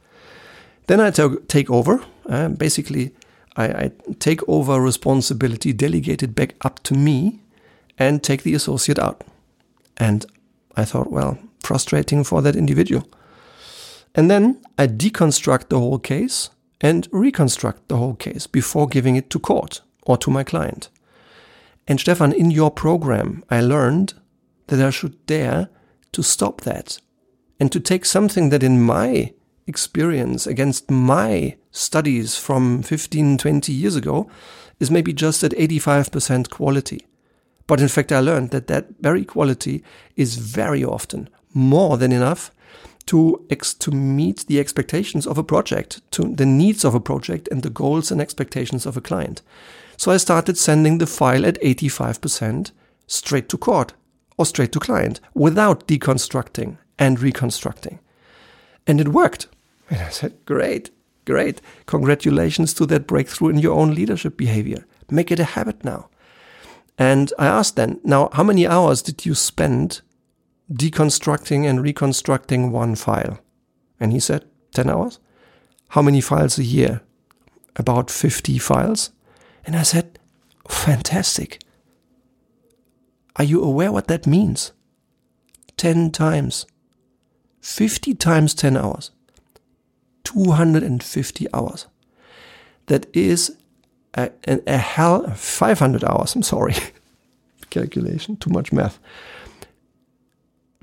Then 0.85 1.01
I 1.01 1.09
take 1.09 1.69
over. 1.69 2.03
Uh, 2.27 2.49
basically, 2.49 3.13
I, 3.55 3.65
I 3.65 3.91
take 4.19 4.47
over 4.47 4.79
responsibility, 4.79 5.73
delegate 5.73 6.23
it 6.23 6.35
back 6.35 6.55
up 6.61 6.81
to 6.83 6.93
me, 6.93 7.41
and 7.97 8.23
take 8.23 8.43
the 8.43 8.53
associate 8.53 8.99
out. 8.99 9.23
And 9.97 10.25
I 10.75 10.85
thought, 10.85 11.11
well, 11.11 11.39
frustrating 11.63 12.23
for 12.23 12.41
that 12.43 12.55
individual. 12.55 13.07
And 14.15 14.31
then 14.31 14.61
I 14.77 14.87
deconstruct 14.87 15.69
the 15.69 15.79
whole 15.79 15.99
case 15.99 16.51
and 16.81 17.07
reconstruct 17.11 17.87
the 17.87 17.97
whole 17.97 18.15
case 18.15 18.47
before 18.47 18.87
giving 18.87 19.15
it 19.15 19.29
to 19.29 19.39
court 19.39 19.81
or 20.03 20.17
to 20.17 20.29
my 20.29 20.43
client. 20.43 20.89
And 21.87 21.99
Stefan, 21.99 22.33
in 22.33 22.51
your 22.51 22.71
program, 22.71 23.43
I 23.49 23.61
learned 23.61 24.13
that 24.67 24.85
I 24.85 24.89
should 24.89 25.25
dare 25.25 25.69
to 26.11 26.21
stop 26.21 26.61
that 26.61 26.99
and 27.59 27.71
to 27.71 27.79
take 27.79 28.05
something 28.05 28.49
that 28.49 28.63
in 28.63 28.81
my 28.81 29.33
experience 29.65 30.47
against 30.47 30.89
my 30.91 31.57
studies 31.71 32.37
from 32.37 32.81
15, 32.81 33.37
20 33.37 33.71
years 33.73 33.95
ago 33.95 34.29
is 34.79 34.91
maybe 34.91 35.13
just 35.13 35.43
at 35.43 35.51
85% 35.51 36.49
quality. 36.49 37.05
But 37.65 37.81
in 37.81 37.87
fact, 37.87 38.11
I 38.11 38.19
learned 38.19 38.51
that 38.51 38.67
that 38.67 38.87
very 39.01 39.25
quality 39.25 39.83
is 40.15 40.37
very 40.37 40.83
often 40.83 41.29
more 41.53 41.97
than 41.97 42.11
enough 42.11 42.51
to 43.07 43.45
ex- 43.49 43.73
to 43.73 43.91
meet 43.91 44.45
the 44.47 44.59
expectations 44.59 45.25
of 45.25 45.37
a 45.37 45.43
project, 45.43 46.01
to 46.11 46.23
the 46.35 46.45
needs 46.45 46.85
of 46.85 46.93
a 46.95 46.99
project 46.99 47.47
and 47.51 47.63
the 47.63 47.69
goals 47.69 48.11
and 48.11 48.21
expectations 48.21 48.85
of 48.85 48.95
a 48.95 49.01
client. 49.01 49.41
So 49.97 50.11
I 50.11 50.17
started 50.17 50.57
sending 50.57 50.99
the 50.99 51.07
file 51.07 51.45
at 51.45 51.61
85% 51.61 52.71
straight 53.07 53.49
to 53.49 53.57
court 53.57 53.93
or 54.37 54.45
straight 54.45 54.71
to 54.73 54.79
client 54.79 55.19
without 55.33 55.87
deconstructing 55.87 56.77
and 56.99 57.19
reconstructing. 57.19 57.99
And 58.85 59.01
it 59.01 59.09
worked. 59.09 59.47
And 59.89 60.01
I 60.01 60.09
said, 60.09 60.33
Great, 60.45 60.91
great. 61.25 61.61
Congratulations 61.85 62.73
to 62.75 62.85
that 62.87 63.07
breakthrough 63.07 63.49
in 63.49 63.59
your 63.59 63.77
own 63.77 63.95
leadership 63.95 64.37
behavior. 64.37 64.85
Make 65.09 65.31
it 65.31 65.39
a 65.39 65.45
habit 65.55 65.83
now. 65.83 66.09
And 66.97 67.31
I 67.37 67.45
asked 67.45 67.75
then, 67.75 67.99
now, 68.03 68.29
how 68.33 68.43
many 68.43 68.67
hours 68.67 69.01
did 69.01 69.25
you 69.25 69.35
spend 69.35 70.01
deconstructing 70.71 71.65
and 71.65 71.81
reconstructing 71.81 72.71
one 72.71 72.95
file? 72.95 73.39
And 73.99 74.11
he 74.11 74.19
said, 74.19 74.45
10 74.73 74.89
hours. 74.89 75.19
How 75.89 76.01
many 76.01 76.21
files 76.21 76.57
a 76.57 76.63
year? 76.63 77.01
About 77.75 78.09
50 78.09 78.57
files. 78.57 79.11
And 79.65 79.75
I 79.75 79.83
said, 79.83 80.19
fantastic. 80.67 81.59
Are 83.35 83.43
you 83.43 83.63
aware 83.63 83.91
what 83.91 84.07
that 84.07 84.27
means? 84.27 84.71
10 85.77 86.11
times. 86.11 86.65
50 87.61 88.15
times 88.15 88.53
10 88.53 88.77
hours. 88.77 89.11
250 90.23 91.47
hours. 91.53 91.87
That 92.87 93.05
is 93.15 93.55
a, 94.15 94.31
a, 94.47 94.59
a 94.67 94.77
hell, 94.77 95.29
500 95.29 96.03
hours, 96.03 96.35
I'm 96.35 96.43
sorry. 96.43 96.75
Calculation, 97.69 98.37
too 98.37 98.49
much 98.49 98.71
math. 98.71 98.99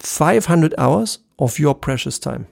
500 0.06 0.74
hours 0.78 1.18
of 1.38 1.58
your 1.58 1.74
precious 1.74 2.18
time. 2.18 2.46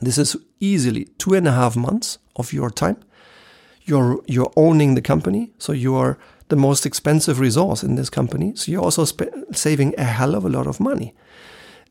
This 0.00 0.18
is 0.18 0.36
easily 0.60 1.04
two 1.18 1.34
and 1.34 1.46
a 1.46 1.52
half 1.52 1.76
months 1.76 2.18
of 2.36 2.52
your 2.52 2.70
time. 2.70 2.96
You're, 3.84 4.20
you're 4.26 4.52
owning 4.56 4.94
the 4.94 5.02
company, 5.02 5.52
so 5.58 5.72
you 5.72 5.94
are 5.94 6.18
the 6.48 6.56
most 6.56 6.84
expensive 6.84 7.40
resource 7.40 7.82
in 7.82 7.94
this 7.94 8.10
company. 8.10 8.54
So 8.56 8.70
you're 8.70 8.82
also 8.82 9.04
saving 9.52 9.94
a 9.96 10.04
hell 10.04 10.34
of 10.34 10.44
a 10.44 10.48
lot 10.48 10.66
of 10.66 10.80
money. 10.80 11.14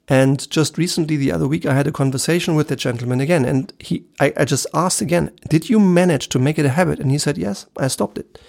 And 0.07 0.50
just 0.50 0.77
recently, 0.77 1.15
the 1.15 1.31
other 1.31 1.48
week, 1.48 1.65
I 1.65 1.74
had 1.74 1.88
a 1.88 1.91
conversation 1.91 2.55
with 2.55 2.67
the 2.67 2.75
gentleman 2.75 3.21
again, 3.21 3.45
and 3.45 3.71
he, 3.79 4.03
I, 4.19 4.33
I 4.36 4.45
just 4.45 4.67
asked 4.74 5.00
again, 5.00 5.31
"Did 5.48 5.69
you 5.69 5.79
manage 5.79 6.27
to 6.29 6.39
make 6.39 6.60
it 6.60 6.65
a 6.65 6.69
habit?" 6.69 7.00
And 7.00 7.12
he 7.12 7.17
said, 7.17 7.38
"Yes, 7.38 7.67
I 7.77 7.88
stopped 7.88 8.17
it. 8.17 8.39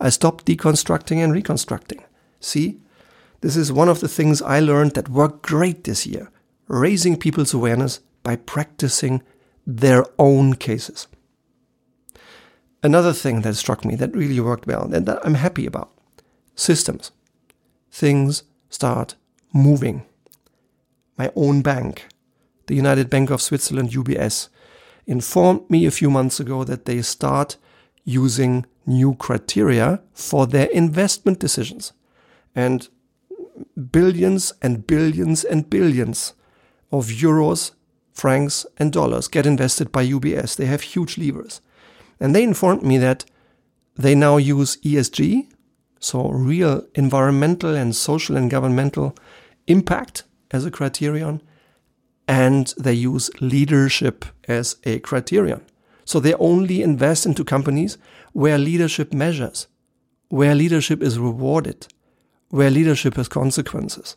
I 0.00 0.10
stopped 0.10 0.44
deconstructing 0.44 1.16
and 1.24 1.32
reconstructing." 1.32 2.04
See, 2.40 2.78
this 3.40 3.56
is 3.56 3.72
one 3.72 3.88
of 3.88 4.00
the 4.00 4.08
things 4.08 4.42
I 4.42 4.60
learned 4.60 4.94
that 4.94 5.08
worked 5.08 5.42
great 5.42 5.84
this 5.84 6.06
year: 6.06 6.30
raising 6.66 7.16
people's 7.16 7.54
awareness 7.54 8.00
by 8.22 8.36
practicing 8.36 9.22
their 9.66 10.04
own 10.18 10.54
cases. 10.54 11.06
Another 12.82 13.12
thing 13.12 13.42
that 13.42 13.54
struck 13.54 13.84
me 13.84 13.96
that 13.96 14.14
really 14.14 14.40
worked 14.40 14.66
well 14.66 14.92
and 14.92 15.06
that 15.06 15.20
I'm 15.24 15.34
happy 15.34 15.66
about 15.66 15.90
systems. 16.54 17.10
Things 17.90 18.44
start 18.70 19.14
moving 19.52 20.04
my 21.18 21.32
own 21.34 21.62
bank, 21.62 22.06
the 22.66 22.76
United 22.76 23.10
Bank 23.10 23.30
of 23.30 23.42
Switzerland, 23.42 23.90
UBS, 23.90 24.48
informed 25.06 25.68
me 25.68 25.84
a 25.84 25.90
few 25.90 26.10
months 26.10 26.38
ago 26.38 26.64
that 26.64 26.84
they 26.84 27.02
start 27.02 27.56
using 28.04 28.64
new 28.86 29.14
criteria 29.14 30.00
for 30.14 30.46
their 30.46 30.66
investment 30.66 31.40
decisions. 31.40 31.92
And 32.54 32.88
billions 33.92 34.52
and 34.62 34.86
billions 34.86 35.44
and 35.44 35.68
billions 35.68 36.34
of 36.90 37.06
euros, 37.06 37.72
francs, 38.12 38.66
and 38.78 38.92
dollars 38.92 39.28
get 39.28 39.46
invested 39.46 39.92
by 39.92 40.06
UBS. 40.06 40.56
They 40.56 40.66
have 40.66 40.82
huge 40.82 41.18
levers. 41.18 41.60
And 42.20 42.34
they 42.34 42.42
informed 42.42 42.82
me 42.82 42.98
that 42.98 43.24
they 43.96 44.14
now 44.14 44.36
use 44.36 44.76
ESG, 44.78 45.48
so 46.00 46.28
real 46.28 46.86
environmental 46.94 47.74
and 47.74 47.94
social 47.94 48.36
and 48.36 48.50
governmental 48.50 49.16
impact 49.66 50.24
as 50.50 50.64
a 50.64 50.70
criterion, 50.70 51.42
and 52.26 52.74
they 52.78 52.92
use 52.92 53.30
leadership 53.40 54.24
as 54.46 54.76
a 54.84 54.98
criterion. 55.00 55.60
So 56.04 56.20
they 56.20 56.34
only 56.34 56.82
invest 56.82 57.26
into 57.26 57.44
companies 57.44 57.98
where 58.32 58.58
leadership 58.58 59.12
measures, 59.12 59.66
where 60.28 60.54
leadership 60.54 61.02
is 61.02 61.18
rewarded, 61.18 61.86
where 62.50 62.70
leadership 62.70 63.16
has 63.16 63.28
consequences. 63.28 64.16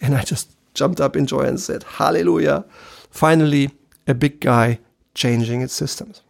And 0.00 0.14
I 0.14 0.22
just 0.22 0.50
jumped 0.74 1.00
up 1.00 1.16
in 1.16 1.26
joy 1.26 1.42
and 1.42 1.60
said, 1.60 1.82
Hallelujah! 1.82 2.64
Finally, 3.10 3.70
a 4.06 4.14
big 4.14 4.40
guy 4.40 4.78
changing 5.14 5.62
its 5.62 5.74
systems. 5.74 6.22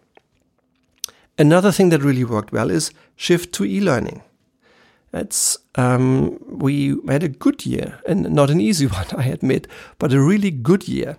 Another 1.38 1.72
thing 1.72 1.90
that 1.90 2.02
really 2.02 2.24
worked 2.24 2.52
well 2.52 2.70
is 2.70 2.90
shift 3.16 3.52
to 3.54 3.64
e 3.64 3.80
learning. 3.80 4.22
It's 5.12 5.58
um, 5.74 6.38
we 6.46 6.96
had 7.08 7.22
a 7.22 7.28
good 7.28 7.66
year 7.66 8.00
and 8.06 8.30
not 8.30 8.50
an 8.50 8.60
easy 8.60 8.86
one, 8.98 9.06
I 9.16 9.26
admit, 9.26 9.66
but 9.98 10.12
a 10.12 10.20
really 10.20 10.50
good 10.50 10.88
year 10.88 11.16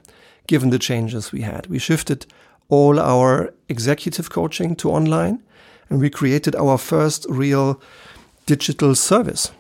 given 0.48 0.70
the 0.70 0.80
changes 0.80 1.32
we 1.32 1.42
had. 1.42 1.68
We 1.68 1.80
shifted 1.80 2.26
all 2.70 3.00
our 3.00 3.54
executive 3.68 4.30
coaching 4.30 4.76
to 4.78 4.90
online, 4.90 5.44
and 5.90 6.00
we 6.00 6.10
created 6.10 6.56
our 6.56 6.78
first 6.78 7.26
real 7.30 7.82
digital 8.46 8.96
service. 8.96 9.52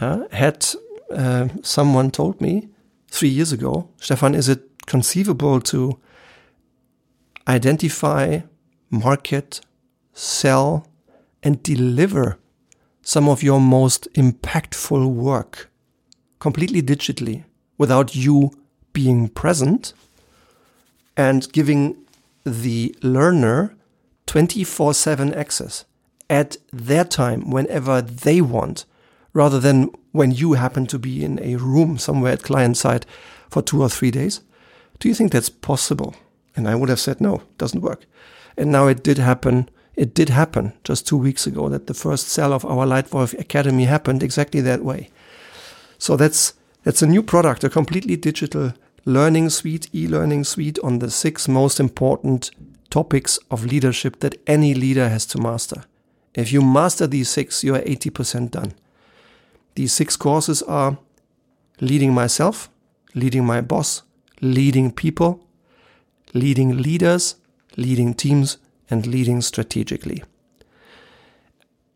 Uh, 0.00 0.24
had 0.32 0.66
uh, 1.10 1.48
someone 1.62 2.10
told 2.10 2.40
me 2.40 2.68
three 3.08 3.28
years 3.28 3.52
ago, 3.52 3.88
Stefan, 3.98 4.34
is 4.34 4.48
it 4.48 4.62
conceivable 4.86 5.60
to 5.60 5.98
identify 7.48 8.40
market, 8.90 9.60
sell, 10.12 10.86
and 11.42 11.62
deliver 11.62 12.38
some 13.02 13.28
of 13.28 13.42
your 13.42 13.60
most 13.60 14.08
impactful 14.14 15.12
work 15.14 15.70
completely 16.38 16.82
digitally 16.82 17.44
without 17.78 18.14
you 18.16 18.50
being 18.92 19.28
present 19.28 19.92
and 21.16 21.50
giving 21.52 21.96
the 22.44 22.94
learner 23.02 23.76
24 24.26 24.94
7 24.94 25.32
access 25.34 25.84
at 26.28 26.56
their 26.72 27.04
time 27.04 27.50
whenever 27.50 28.02
they 28.02 28.40
want, 28.40 28.84
rather 29.36 29.60
than 29.60 29.90
when 30.12 30.30
you 30.30 30.54
happen 30.54 30.86
to 30.86 30.98
be 30.98 31.22
in 31.22 31.38
a 31.42 31.56
room 31.56 31.98
somewhere 31.98 32.32
at 32.32 32.42
client 32.42 32.74
side 32.74 33.04
for 33.50 33.60
two 33.60 33.82
or 33.82 33.88
three 33.90 34.10
days. 34.10 34.40
Do 34.98 35.10
you 35.10 35.14
think 35.14 35.30
that's 35.30 35.50
possible? 35.50 36.16
And 36.56 36.66
I 36.66 36.74
would 36.74 36.88
have 36.88 36.98
said, 36.98 37.20
no, 37.20 37.34
it 37.34 37.58
doesn't 37.58 37.82
work. 37.82 38.06
And 38.56 38.72
now 38.72 38.86
it 38.86 39.04
did 39.04 39.18
happen. 39.18 39.68
It 39.94 40.14
did 40.14 40.30
happen 40.30 40.72
just 40.84 41.06
two 41.06 41.18
weeks 41.18 41.46
ago 41.46 41.68
that 41.68 41.86
the 41.86 41.92
first 41.92 42.28
sale 42.28 42.54
of 42.54 42.64
our 42.64 42.86
Leitwolf 42.86 43.38
Academy 43.38 43.84
happened 43.84 44.22
exactly 44.22 44.62
that 44.62 44.82
way. 44.82 45.10
So 45.98 46.16
that's, 46.16 46.54
that's 46.84 47.02
a 47.02 47.06
new 47.06 47.22
product, 47.22 47.62
a 47.62 47.68
completely 47.68 48.16
digital 48.16 48.72
learning 49.04 49.50
suite, 49.50 49.90
e-learning 49.94 50.44
suite 50.44 50.78
on 50.82 51.00
the 51.00 51.10
six 51.10 51.46
most 51.46 51.78
important 51.78 52.50
topics 52.88 53.38
of 53.50 53.66
leadership 53.66 54.20
that 54.20 54.40
any 54.46 54.72
leader 54.72 55.10
has 55.10 55.26
to 55.26 55.38
master. 55.38 55.84
If 56.34 56.54
you 56.54 56.62
master 56.62 57.06
these 57.06 57.28
six, 57.28 57.62
you 57.62 57.74
are 57.74 57.82
80% 57.82 58.50
done. 58.50 58.72
These 59.76 59.92
six 59.92 60.16
courses 60.16 60.62
are 60.62 60.98
leading 61.80 62.12
myself, 62.12 62.70
leading 63.14 63.44
my 63.44 63.60
boss, 63.60 64.02
leading 64.40 64.90
people, 64.90 65.46
leading 66.34 66.82
leaders, 66.82 67.36
leading 67.76 68.14
teams, 68.14 68.58
and 68.90 69.06
leading 69.06 69.42
strategically. 69.42 70.24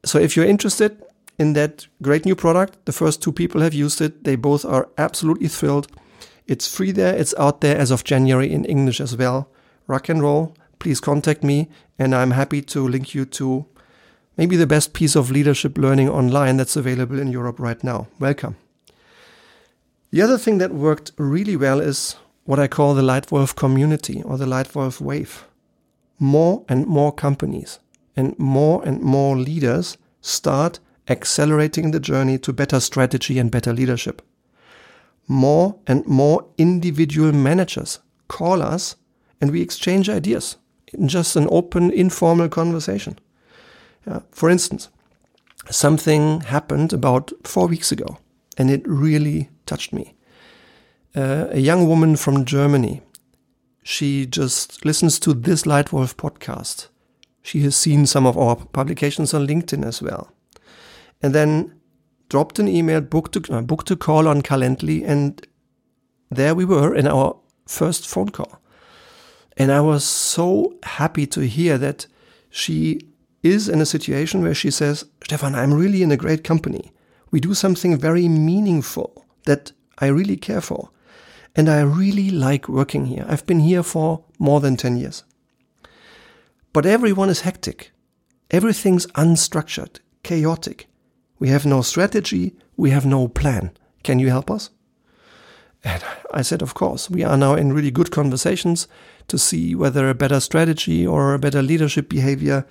So 0.04 0.18
if 0.18 0.36
you're 0.36 0.46
interested 0.46 1.02
in 1.38 1.54
that 1.54 1.86
great 2.02 2.26
new 2.26 2.36
product, 2.36 2.84
the 2.84 2.92
first 2.92 3.22
two 3.22 3.32
people 3.32 3.62
have 3.62 3.74
used 3.74 4.00
it. 4.00 4.24
They 4.24 4.36
both 4.36 4.64
are 4.64 4.88
absolutely 4.98 5.48
thrilled. 5.48 5.88
It's 6.46 6.68
free 6.68 6.92
there. 6.92 7.16
It's 7.16 7.34
out 7.38 7.60
there 7.60 7.78
as 7.78 7.90
of 7.90 8.04
January 8.04 8.52
in 8.52 8.64
English 8.64 9.00
as 9.00 9.16
well. 9.16 9.48
Rock 9.86 10.08
and 10.08 10.22
roll. 10.22 10.54
Please 10.78 11.00
contact 11.00 11.42
me 11.42 11.68
and 11.98 12.14
I'm 12.14 12.32
happy 12.32 12.60
to 12.62 12.86
link 12.86 13.14
you 13.14 13.24
to 13.26 13.66
maybe 14.40 14.56
the 14.56 14.66
best 14.66 14.94
piece 14.94 15.16
of 15.16 15.30
leadership 15.30 15.76
learning 15.76 16.08
online 16.08 16.56
that's 16.56 16.74
available 16.74 17.18
in 17.18 17.30
Europe 17.30 17.60
right 17.60 17.84
now. 17.84 18.06
Welcome. 18.18 18.56
The 20.12 20.22
other 20.22 20.38
thing 20.38 20.56
that 20.56 20.72
worked 20.72 21.12
really 21.18 21.56
well 21.56 21.78
is 21.78 22.16
what 22.44 22.58
I 22.58 22.66
call 22.66 22.94
the 22.94 23.02
Leitwolf 23.02 23.54
community 23.54 24.22
or 24.22 24.38
the 24.38 24.46
Leitwolf 24.46 24.98
wave. 24.98 25.44
More 26.18 26.64
and 26.70 26.86
more 26.86 27.12
companies 27.12 27.80
and 28.16 28.34
more 28.38 28.82
and 28.82 29.02
more 29.02 29.36
leaders 29.36 29.98
start 30.22 30.80
accelerating 31.06 31.90
the 31.90 32.00
journey 32.00 32.38
to 32.38 32.50
better 32.50 32.80
strategy 32.80 33.38
and 33.38 33.50
better 33.50 33.74
leadership. 33.74 34.22
More 35.28 35.78
and 35.86 36.06
more 36.06 36.46
individual 36.56 37.32
managers 37.32 37.98
call 38.28 38.62
us 38.62 38.96
and 39.38 39.50
we 39.50 39.60
exchange 39.60 40.08
ideas 40.08 40.56
in 40.94 41.08
just 41.08 41.36
an 41.36 41.46
open, 41.50 41.90
informal 41.90 42.48
conversation. 42.48 43.18
For 44.32 44.50
instance, 44.50 44.88
something 45.70 46.40
happened 46.40 46.92
about 46.92 47.32
four 47.44 47.66
weeks 47.66 47.92
ago 47.92 48.18
and 48.56 48.70
it 48.70 48.82
really 48.86 49.50
touched 49.66 49.92
me 49.92 50.14
uh, 51.14 51.48
a 51.50 51.58
young 51.58 51.88
woman 51.88 52.16
from 52.16 52.44
Germany. 52.44 53.02
She 53.82 54.26
just 54.26 54.84
listens 54.84 55.18
to 55.20 55.34
this 55.34 55.62
Leitwolf 55.62 56.14
podcast. 56.14 56.88
She 57.42 57.60
has 57.60 57.74
seen 57.74 58.06
some 58.06 58.26
of 58.26 58.36
our 58.36 58.56
publications 58.56 59.34
on 59.34 59.46
LinkedIn 59.46 59.84
as 59.84 60.02
well. 60.02 60.30
And 61.22 61.34
then 61.34 61.80
dropped 62.28 62.58
an 62.58 62.68
email, 62.68 63.00
booked 63.00 63.36
a, 63.36 63.56
uh, 63.56 63.62
booked 63.62 63.90
a 63.90 63.96
call 63.96 64.28
on 64.28 64.42
Calendly, 64.42 65.02
and 65.04 65.46
there 66.30 66.54
we 66.54 66.64
were 66.64 66.94
in 66.94 67.06
our 67.06 67.36
first 67.66 68.06
phone 68.06 68.28
call. 68.28 68.60
And 69.56 69.72
I 69.72 69.80
was 69.80 70.04
so 70.04 70.74
happy 70.84 71.26
to 71.28 71.40
hear 71.40 71.76
that 71.78 72.06
she 72.50 73.00
is 73.42 73.68
in 73.68 73.80
a 73.80 73.86
situation 73.86 74.42
where 74.42 74.54
she 74.54 74.70
says, 74.70 75.04
Stefan, 75.24 75.54
I'm 75.54 75.72
really 75.72 76.02
in 76.02 76.12
a 76.12 76.16
great 76.16 76.44
company. 76.44 76.92
We 77.30 77.40
do 77.40 77.54
something 77.54 77.96
very 77.96 78.28
meaningful 78.28 79.24
that 79.46 79.72
I 79.98 80.06
really 80.06 80.36
care 80.36 80.60
for 80.60 80.90
and 81.56 81.68
I 81.68 81.80
really 81.80 82.30
like 82.30 82.68
working 82.68 83.06
here. 83.06 83.24
I've 83.28 83.46
been 83.46 83.60
here 83.60 83.82
for 83.82 84.24
more 84.38 84.60
than 84.60 84.76
10 84.76 84.96
years. 84.96 85.24
But 86.72 86.86
everyone 86.86 87.28
is 87.28 87.40
hectic. 87.40 87.90
Everything's 88.50 89.06
unstructured, 89.08 90.00
chaotic. 90.22 90.88
We 91.38 91.48
have 91.48 91.66
no 91.66 91.82
strategy, 91.82 92.54
we 92.76 92.90
have 92.90 93.06
no 93.06 93.28
plan. 93.28 93.72
Can 94.02 94.18
you 94.18 94.28
help 94.28 94.50
us? 94.50 94.70
And 95.82 96.02
I 96.32 96.42
said, 96.42 96.62
of 96.62 96.74
course. 96.74 97.08
We 97.08 97.24
are 97.24 97.36
now 97.36 97.54
in 97.54 97.72
really 97.72 97.90
good 97.90 98.10
conversations 98.10 98.86
to 99.28 99.38
see 99.38 99.74
whether 99.74 100.08
a 100.08 100.14
better 100.14 100.40
strategy 100.40 101.06
or 101.06 101.32
a 101.32 101.38
better 101.38 101.62
leadership 101.62 102.08
behavior 102.08 102.66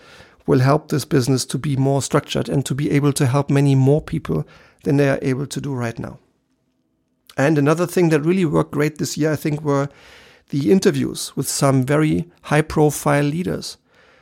will 0.49 0.61
help 0.61 0.87
this 0.87 1.05
business 1.05 1.45
to 1.45 1.59
be 1.59 1.75
more 1.75 2.01
structured 2.01 2.49
and 2.49 2.65
to 2.65 2.73
be 2.73 2.89
able 2.89 3.13
to 3.13 3.27
help 3.27 3.51
many 3.51 3.75
more 3.75 4.01
people 4.01 4.47
than 4.83 4.97
they 4.97 5.07
are 5.07 5.19
able 5.21 5.45
to 5.45 5.61
do 5.61 5.71
right 5.71 5.99
now. 5.99 6.17
And 7.37 7.55
another 7.59 7.85
thing 7.85 8.09
that 8.09 8.21
really 8.21 8.45
worked 8.45 8.71
great 8.71 8.97
this 8.97 9.15
year, 9.15 9.33
I 9.33 9.35
think, 9.35 9.61
were 9.61 9.89
the 10.49 10.71
interviews 10.71 11.33
with 11.35 11.47
some 11.47 11.85
very 11.85 12.31
high 12.41 12.63
profile 12.63 13.25
leaders. 13.25 13.77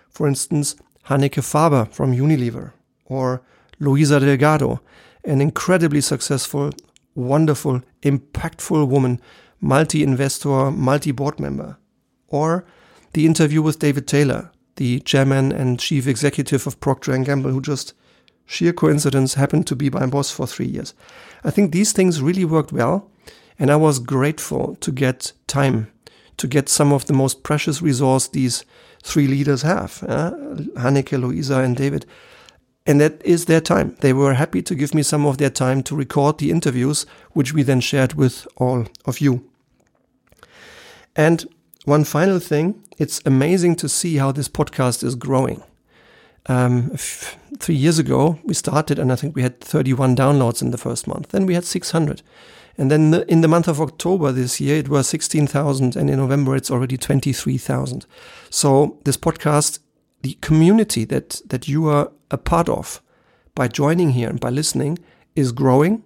For 0.10 0.28
instance, 0.28 0.76
Hanneke 1.06 1.42
Faber 1.42 1.86
from 1.86 2.14
Unilever 2.14 2.74
or 3.06 3.42
Luisa 3.80 4.20
Delgado, 4.20 4.82
an 5.24 5.40
incredibly 5.40 6.02
successful, 6.02 6.72
wonderful, 7.16 7.82
impactful 8.02 8.86
woman, 8.90 9.22
multi 9.62 10.04
investor, 10.04 10.72
multi 10.72 11.14
board 11.14 11.40
member. 11.40 11.78
Or 12.28 12.66
the 13.14 13.26
interview 13.26 13.62
with 13.62 13.80
David 13.80 14.08
Taylor, 14.08 14.52
the 14.78 15.00
chairman 15.02 15.52
and 15.52 15.80
chief 15.80 16.08
executive 16.08 16.66
of 16.66 16.80
Procter 16.80 17.16
& 17.18 17.24
Gamble, 17.24 17.52
who 17.52 17.62
just 17.62 17.94
sheer 18.46 18.74
coincidence 18.74 19.36
happened 19.36 19.68
to 19.68 19.76
be 19.76 19.90
my 19.90 20.06
boss 20.06 20.32
for 20.32 20.48
three 20.48 20.66
years. 20.66 20.94
I 21.44 21.52
think 21.52 21.72
these 21.72 21.92
things 21.92 22.22
really 22.22 22.46
worked 22.46 22.72
well, 22.72 23.12
and 23.60 23.70
I 23.70 23.76
was 23.76 24.00
grateful 24.00 24.76
to 24.78 24.92
get 24.92 25.34
time 25.48 25.92
to 26.38 26.48
get 26.48 26.70
some 26.70 26.94
of 26.94 27.06
the 27.06 27.14
most 27.14 27.44
precious 27.44 27.82
resource 27.82 28.28
these 28.28 28.64
three 29.04 29.28
leaders 29.28 29.64
have, 29.64 30.04
uh, 30.08 30.32
Hanneke, 30.76 31.20
Luisa, 31.20 31.60
and 31.60 31.76
David. 31.76 32.06
And 32.86 33.02
that 33.02 33.22
is 33.26 33.46
their 33.46 33.60
time. 33.60 33.98
They 34.00 34.14
were 34.14 34.34
happy 34.36 34.62
to 34.62 34.76
give 34.76 34.94
me 34.94 35.04
some 35.04 35.26
of 35.26 35.40
their 35.40 35.50
time 35.50 35.84
to 35.84 35.96
record 35.96 36.38
the 36.38 36.52
interviews, 36.52 37.06
which 37.32 37.54
we 37.54 37.64
then 37.64 37.82
shared 37.82 38.14
with 38.14 38.48
all 38.56 38.86
of 39.06 39.20
you. 39.20 39.50
And 41.16 41.46
one 41.88 42.04
final 42.04 42.40
thing, 42.40 42.84
it's 42.98 43.22
amazing 43.26 43.74
to 43.78 43.88
see 43.88 44.18
how 44.18 44.34
this 44.34 44.50
podcast 44.50 45.06
is 45.06 45.16
growing. 45.16 45.64
Um, 46.48 46.90
three 47.60 47.76
years 47.76 47.98
ago, 47.98 48.40
we 48.44 48.54
started, 48.56 49.00
and 49.00 49.10
I 49.10 49.16
think 49.16 49.38
we 49.38 49.42
had 49.42 49.62
31 49.62 50.14
downloads 50.14 50.62
in 50.62 50.72
the 50.72 50.78
first 50.78 51.08
month. 51.08 51.30
Then 51.30 51.46
we 51.46 51.54
had 51.54 51.64
600. 51.64 52.22
And 52.78 52.92
then 52.92 53.12
the, 53.12 53.32
in 53.32 53.40
the 53.40 53.48
month 53.48 53.70
of 53.70 53.80
October 53.80 54.34
this 54.34 54.60
year, 54.60 54.76
it 54.76 54.90
was 54.90 55.08
16,000. 55.08 55.96
And 55.96 56.10
in 56.10 56.18
November, 56.18 56.58
it's 56.58 56.70
already 56.70 56.98
23,000. 56.98 58.06
So 58.50 59.00
this 59.06 59.16
podcast, 59.16 59.80
the 60.24 60.38
community 60.42 61.06
that, 61.06 61.42
that 61.46 61.70
you 61.70 61.88
are 61.88 62.12
a 62.30 62.38
part 62.38 62.68
of 62.68 63.02
by 63.56 63.70
joining 63.70 64.10
here 64.10 64.28
and 64.28 64.42
by 64.42 64.50
listening 64.50 65.00
is 65.38 65.54
growing. 65.54 66.04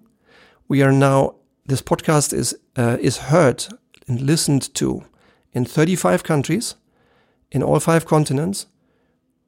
We 0.67 0.83
are 0.83 0.91
now, 0.91 1.37
this 1.65 1.81
podcast 1.81 2.33
is, 2.33 2.55
uh, 2.75 2.97
is 3.01 3.17
heard 3.17 3.65
and 4.07 4.21
listened 4.21 4.71
to 4.75 5.05
in 5.53 5.65
35 5.65 6.23
countries, 6.23 6.75
in 7.51 7.63
all 7.63 7.79
five 7.79 8.05
continents, 8.05 8.67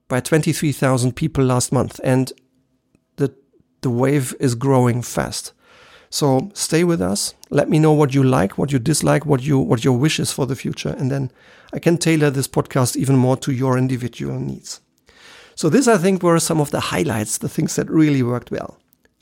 by 0.07 0.19
23,000 0.19 1.15
people 1.15 1.43
last 1.43 1.71
month. 1.71 1.99
And 2.03 2.33
the, 3.15 3.33
the 3.81 3.89
wave 3.89 4.35
is 4.39 4.55
growing 4.55 5.01
fast. 5.01 5.53
So 6.13 6.51
stay 6.53 6.83
with 6.83 7.01
us. 7.01 7.33
Let 7.49 7.69
me 7.69 7.79
know 7.79 7.91
what 7.91 8.13
you 8.13 8.21
like, 8.23 8.55
what 8.55 8.71
you 8.71 8.77
dislike, 8.77 9.25
what 9.25 9.41
you 9.41 9.57
what 9.57 9.83
your 9.83 9.97
wish 9.97 10.19
is 10.19 10.31
for 10.31 10.45
the 10.45 10.55
future, 10.55 10.95
and 10.99 11.09
then 11.09 11.31
I 11.73 11.79
can 11.79 11.97
tailor 11.97 12.29
this 12.29 12.47
podcast 12.47 12.95
even 12.95 13.15
more 13.15 13.35
to 13.37 13.51
your 13.51 13.79
individual 13.79 14.39
needs. 14.39 14.79
So 15.55 15.69
this 15.69 15.87
I 15.87 15.97
think 15.97 16.21
were 16.21 16.39
some 16.39 16.61
of 16.61 16.69
the 16.69 16.79
highlights, 16.79 17.39
the 17.39 17.49
things 17.49 17.75
that 17.77 17.89
really 17.89 18.21
worked 18.21 18.51
well. 18.51 18.77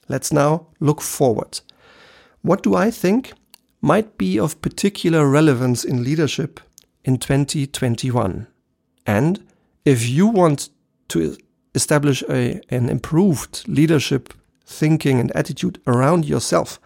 Let's 0.10 0.34
now 0.34 0.68
look 0.82 1.00
forward. 1.00 1.62
What 2.42 2.62
do 2.62 2.76
I 2.76 2.92
think 2.92 3.32
might 3.80 4.18
be 4.18 4.38
of 4.38 4.62
particular 4.62 5.30
relevance 5.30 5.86
in 5.86 6.04
leadership 6.04 6.60
in 7.04 7.18
2021? 7.18 8.48
And 9.06 9.46
if 9.86 10.08
you 10.08 10.28
want 10.28 10.70
to 11.10 11.38
establish 11.74 12.24
a, 12.30 12.62
an 12.70 12.90
improved 12.90 13.68
leadership 13.68 14.34
thinking 14.66 15.20
and 15.20 15.32
attitude 15.36 15.82
around 15.88 16.26
yourself. 16.26 16.80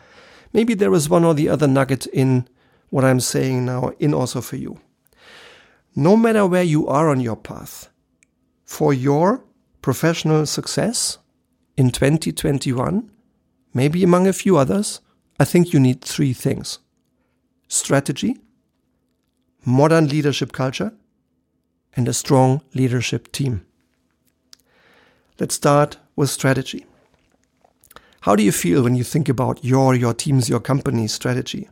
Maybe 0.54 0.74
there 0.74 0.94
is 0.94 1.10
one 1.10 1.24
or 1.24 1.34
the 1.34 1.50
other 1.50 1.68
nugget 1.68 2.08
in 2.08 2.48
what 2.90 3.06
I'm 3.06 3.20
saying 3.20 3.66
now 3.66 3.92
in 4.00 4.14
also 4.14 4.42
for 4.42 4.56
you. 4.56 4.80
No 5.96 6.18
matter 6.18 6.46
where 6.46 6.64
you 6.64 6.88
are 6.88 7.10
on 7.10 7.20
your 7.20 7.36
path, 7.36 7.90
for 8.66 8.94
your 8.94 9.44
professional 9.82 10.46
success 10.46 11.20
in 11.78 11.92
2021, 11.92 13.10
maybe 13.74 14.04
among 14.04 14.28
a 14.28 14.34
few 14.34 14.58
others, 14.58 15.02
I 15.40 15.46
think 15.46 15.74
you 15.74 15.80
need 15.80 16.02
three 16.02 16.34
things 16.34 16.80
strategy, 17.68 18.38
modern 19.66 20.08
leadership 20.08 20.52
culture, 20.52 20.94
and 21.96 22.08
a 22.08 22.14
strong 22.14 22.62
leadership 22.74 23.32
team. 23.32 23.66
Let's 25.40 25.56
start 25.56 25.98
with 26.16 26.30
strategy. 26.30 26.86
How 28.22 28.36
do 28.36 28.44
you 28.44 28.52
feel 28.52 28.84
when 28.84 28.96
you 28.96 29.04
think 29.04 29.30
about 29.30 29.64
your, 29.64 29.94
your 29.94 30.14
team's, 30.14 30.50
your 30.50 30.60
company's 30.60 31.14
strategy? 31.14 31.70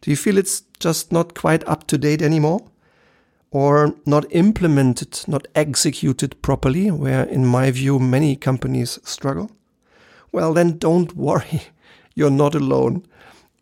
Do 0.00 0.10
you 0.10 0.16
feel 0.16 0.36
it's 0.36 0.62
just 0.80 1.12
not 1.12 1.34
quite 1.34 1.66
up 1.66 1.86
to 1.88 1.98
date 1.98 2.22
anymore? 2.22 2.60
Or 3.50 3.94
not 4.06 4.24
implemented, 4.30 5.22
not 5.26 5.46
executed 5.54 6.40
properly, 6.42 6.90
where 6.90 7.24
in 7.24 7.46
my 7.46 7.70
view 7.70 7.98
many 7.98 8.34
companies 8.36 8.98
struggle? 9.04 9.50
Well, 10.32 10.54
then 10.54 10.78
don't 10.78 11.16
worry. 11.16 11.62
You're 12.14 12.30
not 12.30 12.54
alone. 12.54 13.06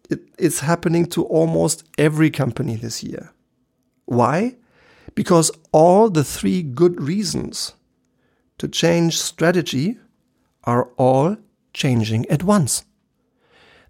It, 0.09 0.21
it's 0.39 0.61
happening 0.61 1.07
to 1.07 1.25
almost 1.25 1.85
every 1.99 2.31
company 2.31 2.77
this 2.77 3.03
year. 3.03 3.33
Why? 4.11 4.57
Because 5.15 5.53
all 5.71 6.11
the 6.11 6.25
three 6.25 6.65
good 6.65 7.01
reasons 7.01 7.75
to 8.59 8.67
change 8.67 9.21
strategy 9.21 9.99
are 10.65 10.89
all 10.97 11.37
changing 11.73 12.27
at 12.29 12.43
once. 12.43 12.85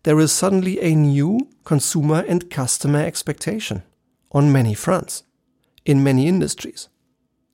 There 0.03 0.21
is 0.21 0.31
suddenly 0.31 0.79
a 0.83 0.95
new 0.95 1.49
consumer 1.65 2.23
and 2.29 2.51
customer 2.51 2.99
expectation 2.99 3.83
on 4.31 4.53
many 4.53 4.75
fronts, 4.75 5.23
in 5.87 6.05
many 6.05 6.29
industries. 6.29 6.91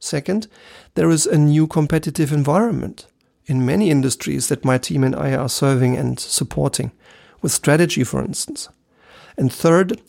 Second, 0.00 0.48
there 0.94 1.08
is 1.08 1.24
a 1.24 1.38
new 1.38 1.68
competitive 1.68 2.32
environment 2.32 3.06
in 3.44 3.64
many 3.64 3.90
industries 3.90 4.48
that 4.48 4.64
my 4.64 4.76
team 4.76 5.04
and 5.04 5.14
I 5.14 5.36
are 5.36 5.48
serving 5.48 5.96
and 5.96 6.18
supporting, 6.18 6.90
with 7.42 7.52
strategy, 7.52 8.02
for 8.02 8.24
instance. 8.24 8.68
And 9.38 9.52
third, 9.52 10.00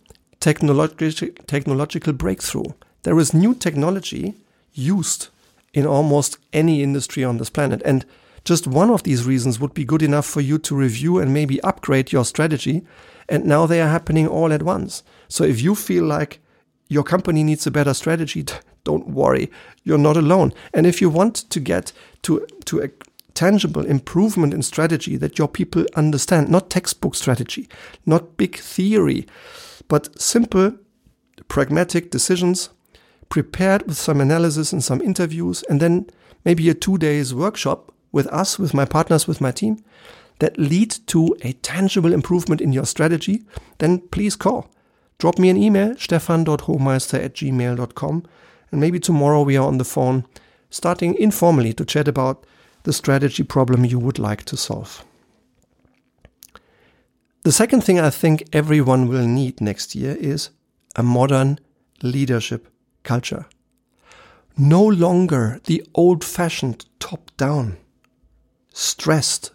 technologi- 0.47 1.45
technological 1.45 2.13
breakthrough. 2.13 2.71
There 3.03 3.19
is 3.19 3.33
new 3.33 3.53
technology 3.53 4.35
used 4.73 5.27
in 5.73 5.85
almost 5.85 6.37
any 6.53 6.81
industry 6.81 7.23
on 7.23 7.37
this 7.37 7.49
planet. 7.49 7.81
And 7.83 8.05
just 8.45 8.65
one 8.65 8.89
of 8.89 9.03
these 9.03 9.25
reasons 9.25 9.59
would 9.59 9.73
be 9.73 9.83
good 9.83 10.01
enough 10.01 10.25
for 10.25 10.39
you 10.39 10.57
to 10.59 10.75
review 10.75 11.19
and 11.19 11.33
maybe 11.33 11.61
upgrade 11.63 12.13
your 12.13 12.23
strategy. 12.23 12.85
And 13.27 13.43
now 13.43 13.65
they 13.65 13.81
are 13.81 13.89
happening 13.89 14.25
all 14.25 14.53
at 14.53 14.63
once. 14.63 15.03
So 15.27 15.43
if 15.43 15.61
you 15.61 15.75
feel 15.75 16.05
like 16.05 16.39
your 16.87 17.03
company 17.03 17.43
needs 17.43 17.67
a 17.67 17.71
better 17.71 17.93
strategy, 17.93 18.45
don't 18.85 19.09
worry, 19.09 19.51
you're 19.83 19.97
not 19.97 20.15
alone. 20.15 20.53
And 20.73 20.85
if 20.85 21.01
you 21.01 21.09
want 21.09 21.35
to 21.49 21.59
get 21.59 21.91
to, 22.21 22.47
to 22.65 22.83
a 22.83 22.89
tangible 23.33 23.85
improvement 23.85 24.53
in 24.53 24.63
strategy 24.63 25.17
that 25.17 25.37
your 25.37 25.49
people 25.49 25.85
understand, 25.95 26.47
not 26.47 26.69
textbook 26.69 27.15
strategy, 27.15 27.67
not 28.05 28.37
big 28.37 28.55
theory, 28.55 29.27
but 29.87 30.19
simple, 30.19 30.73
pragmatic 31.47 32.11
decisions 32.11 32.69
prepared 33.29 33.85
with 33.87 33.97
some 33.97 34.21
analysis 34.21 34.71
and 34.71 34.83
some 34.83 35.01
interviews, 35.01 35.63
and 35.69 35.81
then 35.81 36.07
maybe 36.45 36.69
a 36.69 36.73
two 36.73 36.97
days 36.97 37.33
workshop 37.33 37.91
with 38.11 38.27
us, 38.27 38.57
with 38.57 38.73
my 38.73 38.85
partners, 38.85 39.27
with 39.27 39.41
my 39.41 39.51
team 39.51 39.83
that 40.39 40.57
lead 40.57 40.91
to 41.07 41.35
a 41.41 41.53
tangible 41.53 42.13
improvement 42.13 42.61
in 42.61 42.71
your 42.71 42.85
strategy, 42.85 43.43
then 43.79 43.99
please 43.99 44.35
call. 44.35 44.69
Drop 45.17 45.39
me 45.39 45.49
an 45.49 45.57
email, 45.57 45.95
stefan.hohmeister 45.97 47.23
at 47.23 47.33
gmail.com, 47.33 48.23
and 48.71 48.81
maybe 48.81 48.99
tomorrow 48.99 49.41
we 49.41 49.57
are 49.57 49.67
on 49.67 49.79
the 49.79 49.85
phone, 49.85 50.25
starting 50.69 51.15
informally 51.15 51.73
to 51.73 51.85
chat 51.85 52.07
about 52.07 52.45
the 52.83 52.93
strategy 52.93 53.43
problem 53.43 53.83
you 53.83 53.97
would 53.97 54.19
like 54.19 54.43
to 54.45 54.55
solve. 54.55 55.03
The 57.47 57.53
second 57.53 57.85
thing 57.85 57.97
I 57.97 58.09
think 58.09 58.43
everyone 58.51 59.07
will 59.07 59.25
need 59.25 59.61
next 59.61 59.95
year 59.95 60.17
is 60.19 60.49
a 60.97 61.01
modern 61.01 61.59
leadership 62.03 62.67
culture. 63.03 63.45
No 64.57 64.83
longer 64.83 65.61
the 65.63 65.81
old 65.95 66.25
fashioned 66.25 66.85
top 66.99 67.31
down, 67.37 67.77
stressed, 68.73 69.51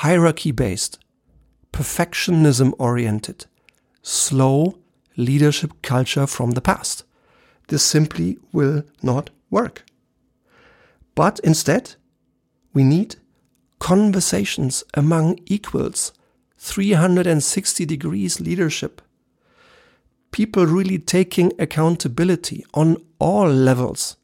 hierarchy 0.00 0.52
based, 0.52 0.98
perfectionism 1.70 2.72
oriented, 2.78 3.44
slow 4.00 4.78
leadership 5.18 5.70
culture 5.82 6.26
from 6.26 6.52
the 6.52 6.62
past. 6.62 7.04
This 7.68 7.82
simply 7.82 8.38
will 8.52 8.84
not 9.02 9.28
work. 9.50 9.84
But 11.14 11.40
instead, 11.40 11.96
we 12.72 12.84
need 12.84 13.16
conversations 13.80 14.82
among 14.94 15.40
equals, 15.44 16.14
360 16.64 17.84
degrees 17.84 18.40
leadership, 18.40 19.02
people 20.30 20.64
really 20.64 20.98
taking 20.98 21.52
accountability 21.58 22.64
on 22.72 22.96
all 23.18 23.46
levels, 23.46 24.16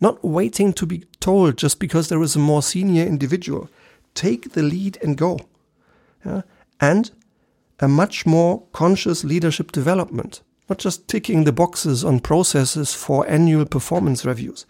not 0.00 0.24
waiting 0.24 0.72
to 0.72 0.86
be 0.86 1.04
told 1.20 1.56
just 1.56 1.78
because 1.78 2.08
there 2.08 2.20
is 2.20 2.34
a 2.34 2.40
more 2.40 2.64
senior 2.64 3.04
individual. 3.06 3.68
Take 4.14 4.54
the 4.54 4.62
lead 4.64 4.98
and 5.04 5.16
go. 5.16 5.38
Yeah? 6.26 6.42
And 6.80 7.12
a 7.78 7.86
much 7.86 8.26
more 8.26 8.64
conscious 8.72 9.22
leadership 9.22 9.70
development, 9.70 10.42
not 10.68 10.78
just 10.78 11.06
ticking 11.06 11.44
the 11.44 11.52
boxes 11.52 12.04
on 12.04 12.18
processes 12.18 12.92
for 12.92 13.24
annual 13.28 13.66
performance 13.66 14.24
reviews. 14.24 14.66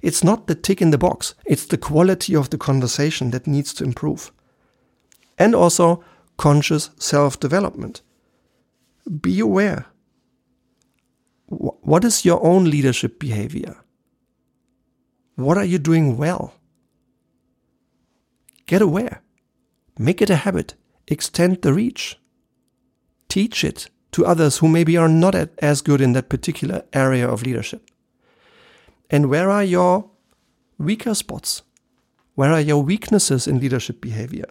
It's 0.00 0.22
not 0.22 0.46
the 0.46 0.54
tick 0.54 0.80
in 0.80 0.92
the 0.92 0.98
box, 0.98 1.34
it's 1.44 1.66
the 1.66 1.76
quality 1.76 2.36
of 2.36 2.50
the 2.50 2.58
conversation 2.58 3.32
that 3.32 3.48
needs 3.48 3.74
to 3.74 3.84
improve. 3.84 4.30
And 5.36 5.56
also 5.56 6.04
conscious 6.38 6.90
self 6.98 7.38
development. 7.38 8.00
Be 9.20 9.38
aware 9.40 9.86
what 11.48 12.04
is 12.04 12.24
your 12.24 12.44
own 12.44 12.64
leadership 12.64 13.18
behavior? 13.18 13.76
What 15.36 15.56
are 15.56 15.64
you 15.64 15.78
doing 15.78 16.16
well? 16.18 16.54
Get 18.66 18.82
aware. 18.82 19.22
Make 19.98 20.20
it 20.20 20.30
a 20.30 20.36
habit. 20.36 20.74
Extend 21.06 21.62
the 21.62 21.72
reach. 21.72 22.18
Teach 23.28 23.64
it 23.64 23.88
to 24.12 24.26
others 24.26 24.58
who 24.58 24.68
maybe 24.68 24.96
are 24.96 25.08
not 25.08 25.34
as 25.58 25.80
good 25.80 26.00
in 26.00 26.12
that 26.12 26.28
particular 26.28 26.82
area 26.92 27.26
of 27.26 27.42
leadership. 27.42 27.90
And 29.10 29.30
where 29.30 29.50
are 29.50 29.64
your 29.64 30.10
weaker 30.76 31.14
spots? 31.14 31.62
Where 32.34 32.52
are 32.52 32.60
your 32.60 32.82
weaknesses 32.82 33.46
in 33.46 33.58
leadership 33.58 34.00
behavior? 34.00 34.46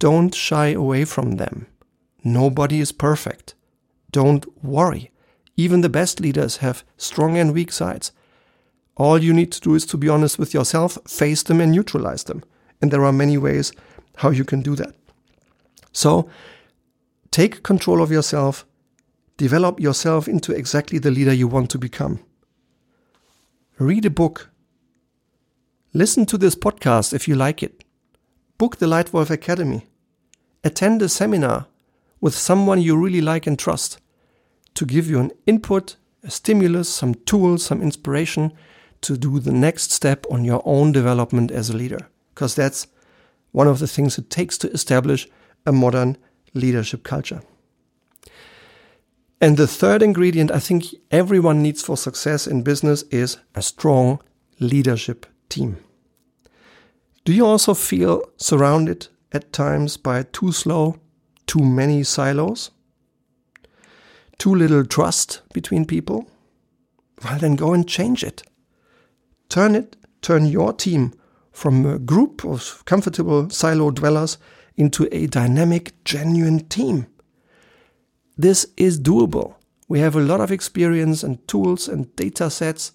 Don't 0.00 0.34
shy 0.34 0.68
away 0.68 1.04
from 1.04 1.36
them. 1.36 1.66
Nobody 2.24 2.80
is 2.80 2.90
perfect. 2.90 3.54
Don't 4.10 4.46
worry. 4.64 5.10
Even 5.56 5.82
the 5.82 5.90
best 5.90 6.20
leaders 6.20 6.56
have 6.56 6.84
strong 6.96 7.36
and 7.36 7.52
weak 7.52 7.70
sides. 7.70 8.10
All 8.96 9.22
you 9.22 9.34
need 9.34 9.52
to 9.52 9.60
do 9.60 9.74
is 9.74 9.84
to 9.86 9.98
be 9.98 10.08
honest 10.08 10.38
with 10.38 10.54
yourself, 10.54 10.96
face 11.06 11.42
them, 11.42 11.60
and 11.60 11.70
neutralize 11.70 12.24
them. 12.24 12.42
And 12.80 12.90
there 12.90 13.04
are 13.04 13.12
many 13.12 13.36
ways 13.36 13.72
how 14.16 14.30
you 14.30 14.42
can 14.42 14.62
do 14.62 14.74
that. 14.76 14.94
So, 15.92 16.30
take 17.30 17.62
control 17.62 18.00
of 18.02 18.10
yourself, 18.10 18.64
develop 19.36 19.80
yourself 19.80 20.26
into 20.26 20.52
exactly 20.52 20.98
the 20.98 21.10
leader 21.10 21.34
you 21.34 21.46
want 21.46 21.68
to 21.70 21.78
become. 21.78 22.20
Read 23.78 24.06
a 24.06 24.10
book. 24.10 24.48
Listen 25.92 26.24
to 26.24 26.38
this 26.38 26.54
podcast 26.54 27.12
if 27.12 27.28
you 27.28 27.34
like 27.34 27.62
it. 27.62 27.84
Book 28.56 28.78
the 28.78 28.86
Leitwolf 28.86 29.28
Academy. 29.28 29.86
Attend 30.62 31.00
a 31.00 31.08
seminar 31.08 31.66
with 32.20 32.34
someone 32.34 32.82
you 32.82 32.96
really 32.96 33.20
like 33.20 33.46
and 33.46 33.58
trust 33.58 33.98
to 34.74 34.84
give 34.84 35.08
you 35.08 35.18
an 35.18 35.32
input, 35.46 35.96
a 36.22 36.30
stimulus, 36.30 36.88
some 36.88 37.14
tools, 37.14 37.64
some 37.64 37.80
inspiration 37.80 38.52
to 39.00 39.16
do 39.16 39.40
the 39.40 39.52
next 39.52 39.90
step 39.90 40.26
on 40.30 40.44
your 40.44 40.62
own 40.64 40.92
development 40.92 41.50
as 41.50 41.70
a 41.70 41.76
leader. 41.76 42.08
Because 42.34 42.54
that's 42.54 42.86
one 43.52 43.66
of 43.66 43.78
the 43.78 43.88
things 43.88 44.18
it 44.18 44.30
takes 44.30 44.58
to 44.58 44.70
establish 44.70 45.26
a 45.66 45.72
modern 45.72 46.16
leadership 46.54 47.04
culture. 47.04 47.42
And 49.40 49.56
the 49.56 49.66
third 49.66 50.02
ingredient 50.02 50.50
I 50.50 50.58
think 50.58 50.84
everyone 51.10 51.62
needs 51.62 51.82
for 51.82 51.96
success 51.96 52.46
in 52.46 52.62
business 52.62 53.02
is 53.04 53.38
a 53.54 53.62
strong 53.62 54.20
leadership 54.58 55.24
team. 55.48 55.78
Do 57.24 57.32
you 57.32 57.46
also 57.46 57.72
feel 57.72 58.22
surrounded 58.36 59.08
at 59.32 59.52
times 59.52 59.96
by 59.96 60.22
too 60.22 60.52
slow, 60.52 60.96
too 61.46 61.64
many 61.64 62.02
silos? 62.02 62.70
too 64.40 64.54
little 64.54 64.84
trust 64.84 65.42
between 65.52 65.84
people? 65.84 66.26
Well, 67.22 67.38
then 67.38 67.54
go 67.54 67.74
and 67.74 67.86
change 67.86 68.24
it. 68.24 68.42
Turn 69.50 69.76
it, 69.76 69.96
turn 70.22 70.46
your 70.46 70.72
team 70.72 71.12
from 71.52 71.84
a 71.84 71.98
group 71.98 72.44
of 72.44 72.82
comfortable 72.86 73.50
silo 73.50 73.90
dwellers 73.90 74.38
into 74.76 75.06
a 75.12 75.26
dynamic, 75.26 75.92
genuine 76.04 76.60
team. 76.68 77.06
This 78.38 78.66
is 78.78 78.98
doable. 78.98 79.56
We 79.88 80.00
have 80.00 80.16
a 80.16 80.20
lot 80.20 80.40
of 80.40 80.50
experience 80.50 81.22
and 81.22 81.46
tools 81.46 81.86
and 81.86 82.14
data 82.16 82.48
sets 82.48 82.92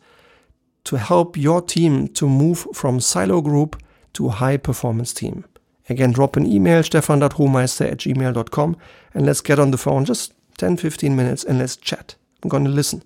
to 0.85 0.97
help 0.97 1.37
your 1.37 1.61
team 1.61 2.07
to 2.07 2.27
move 2.27 2.65
from 2.73 2.99
silo 2.99 3.41
group 3.41 3.79
to 4.13 4.29
high 4.29 4.57
performance 4.57 5.13
team. 5.13 5.45
Again, 5.87 6.11
drop 6.11 6.35
an 6.35 6.45
email, 6.45 6.81
stefan.hohmeister 6.81 7.91
at 7.91 7.97
gmail.com, 7.99 8.77
and 9.13 9.25
let's 9.25 9.41
get 9.41 9.59
on 9.59 9.71
the 9.71 9.77
phone 9.77 10.05
just 10.05 10.33
10, 10.57 10.77
15 10.77 11.15
minutes 11.15 11.43
and 11.43 11.59
let's 11.59 11.75
chat. 11.75 12.15
I'm 12.43 12.49
going 12.49 12.63
to 12.63 12.69
listen 12.69 13.03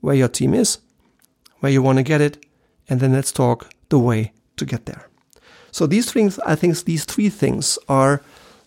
where 0.00 0.14
your 0.14 0.28
team 0.28 0.54
is, 0.54 0.78
where 1.60 1.72
you 1.72 1.82
want 1.82 1.98
to 1.98 2.02
get 2.02 2.20
it, 2.20 2.44
and 2.88 3.00
then 3.00 3.12
let's 3.12 3.32
talk 3.32 3.70
the 3.88 3.98
way 3.98 4.32
to 4.56 4.64
get 4.64 4.86
there. 4.86 5.08
So 5.70 5.86
these 5.86 6.12
things, 6.12 6.38
I 6.40 6.54
think 6.54 6.84
these 6.84 7.04
three 7.04 7.28
things 7.28 7.78
are 7.88 8.22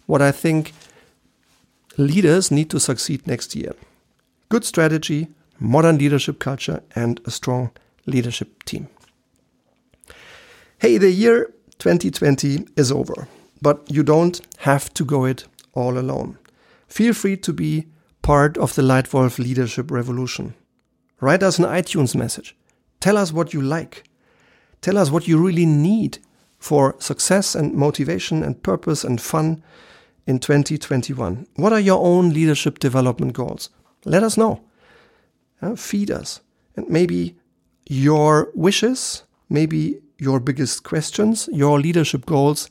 what 0.07 0.21
I 0.21 0.31
think 0.31 0.73
leaders 1.97 2.51
need 2.51 2.69
to 2.71 2.79
succeed 2.79 3.25
next 3.27 3.55
year. 3.55 3.73
Good 4.49 4.65
strategy, 4.65 5.27
modern 5.59 5.97
leadership 5.97 6.39
culture, 6.39 6.81
and 6.95 7.19
a 7.25 7.31
strong 7.31 7.71
leadership 8.05 8.63
team. 8.63 8.87
Hey, 10.79 10.97
the 10.97 11.11
year 11.11 11.53
2020 11.79 12.67
is 12.75 12.91
over, 12.91 13.27
but 13.61 13.83
you 13.89 14.03
don't 14.03 14.39
have 14.59 14.93
to 14.93 15.05
go 15.05 15.25
it 15.25 15.45
all 15.73 15.97
alone. 15.97 16.37
Feel 16.87 17.13
free 17.13 17.37
to 17.37 17.53
be 17.53 17.87
part 18.21 18.57
of 18.57 18.75
the 18.75 18.81
Leitwolf 18.81 19.39
leadership 19.39 19.91
revolution. 19.91 20.53
Write 21.19 21.43
us 21.43 21.59
an 21.59 21.65
iTunes 21.65 22.15
message. 22.15 22.55
Tell 22.99 23.17
us 23.17 23.31
what 23.31 23.53
you 23.53 23.61
like. 23.61 24.03
Tell 24.81 24.97
us 24.97 25.09
what 25.09 25.27
you 25.27 25.43
really 25.43 25.65
need 25.65 26.19
for 26.59 26.95
success 26.99 27.55
and 27.55 27.73
motivation 27.73 28.43
and 28.43 28.61
purpose 28.61 29.03
and 29.03 29.21
fun 29.21 29.63
in 30.25 30.39
2021. 30.39 31.47
What 31.55 31.73
are 31.73 31.79
your 31.79 32.03
own 32.03 32.31
leadership 32.31 32.79
development 32.79 33.33
goals? 33.33 33.69
Let 34.05 34.23
us 34.23 34.37
know. 34.37 34.61
Uh, 35.61 35.75
feed 35.75 36.11
us. 36.11 36.41
And 36.75 36.87
maybe 36.89 37.35
your 37.87 38.51
wishes, 38.53 39.23
maybe 39.49 39.99
your 40.19 40.39
biggest 40.39 40.83
questions, 40.83 41.49
your 41.51 41.79
leadership 41.79 42.25
goals 42.25 42.69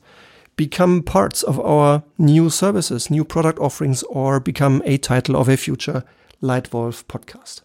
become 0.57 1.03
parts 1.03 1.43
of 1.43 1.61
our 1.61 2.03
new 2.19 2.51
services, 2.51 3.11
new 3.11 3.25
product 3.25 3.59
offerings, 3.59 4.03
or 4.05 4.41
become 4.41 4.83
a 4.85 4.99
title 4.99 5.37
of 5.37 5.49
a 5.49 5.57
future 5.57 6.03
Leitwolf 6.43 7.05
podcast. 7.05 7.61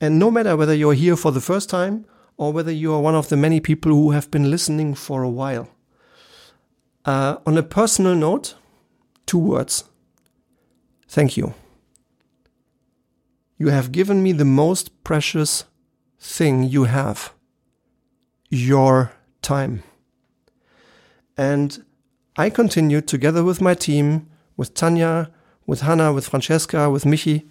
And 0.00 0.18
no 0.18 0.30
matter 0.30 0.56
whether 0.56 0.74
you're 0.74 0.94
here 0.94 1.16
for 1.16 1.32
the 1.32 1.40
first 1.40 1.68
time 1.68 2.04
or 2.36 2.52
whether 2.52 2.70
you 2.70 2.92
are 2.92 3.00
one 3.00 3.14
of 3.14 3.28
the 3.28 3.36
many 3.36 3.60
people 3.60 3.92
who 3.92 4.12
have 4.12 4.30
been 4.30 4.50
listening 4.50 4.94
for 4.94 5.22
a 5.22 5.30
while, 5.30 5.68
uh, 7.04 7.36
on 7.46 7.56
a 7.56 7.62
personal 7.62 8.14
note, 8.14 8.54
two 9.26 9.38
words. 9.38 9.84
Thank 11.08 11.36
you. 11.36 11.54
You 13.56 13.68
have 13.68 13.90
given 13.90 14.22
me 14.22 14.32
the 14.32 14.44
most 14.44 15.02
precious 15.02 15.64
thing 16.20 16.62
you 16.62 16.84
have 16.84 17.32
your 18.50 19.12
time. 19.42 19.82
And 21.38 21.84
I 22.36 22.50
continue 22.50 23.00
together 23.00 23.44
with 23.44 23.60
my 23.60 23.74
team, 23.74 24.28
with 24.56 24.74
Tanya, 24.74 25.30
with 25.66 25.82
Hannah, 25.82 26.12
with 26.12 26.28
Francesca, 26.28 26.90
with 26.90 27.04
Michi. 27.04 27.48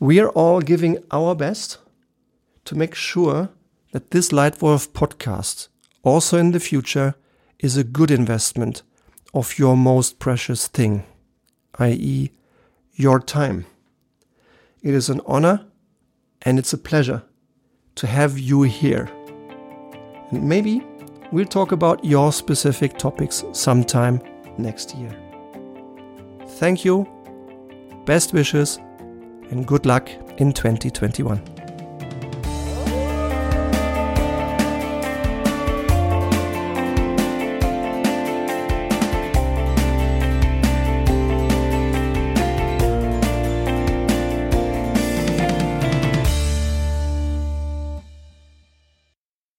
We 0.00 0.18
are 0.18 0.30
all 0.30 0.60
giving 0.60 0.98
our 1.12 1.36
best 1.36 1.78
to 2.64 2.74
make 2.74 2.96
sure 2.96 3.50
that 3.92 4.10
this 4.10 4.30
Leitwolf 4.30 4.88
podcast, 4.88 5.68
also 6.02 6.38
in 6.38 6.50
the 6.50 6.58
future, 6.58 7.14
is 7.60 7.76
a 7.76 7.84
good 7.84 8.10
investment 8.10 8.82
of 9.32 9.58
your 9.60 9.76
most 9.76 10.18
precious 10.18 10.66
thing, 10.66 11.04
i.e., 11.78 12.32
your 12.94 13.20
time. 13.20 13.66
It 14.82 14.92
is 14.92 15.08
an 15.08 15.20
honor 15.24 15.66
and 16.42 16.58
it's 16.58 16.72
a 16.72 16.78
pleasure 16.78 17.22
to 17.94 18.06
have 18.08 18.38
you 18.38 18.62
here. 18.62 19.08
And 20.30 20.48
maybe 20.48 20.82
we'll 21.34 21.44
talk 21.44 21.72
about 21.72 22.04
your 22.04 22.32
specific 22.32 22.96
topics 22.96 23.44
sometime 23.52 24.20
next 24.56 24.94
year. 24.94 25.10
Thank 26.60 26.84
you, 26.84 27.08
best 28.04 28.32
wishes, 28.32 28.78
and 29.50 29.66
good 29.66 29.84
luck 29.84 30.08
in 30.38 30.52
2021. 30.52 31.53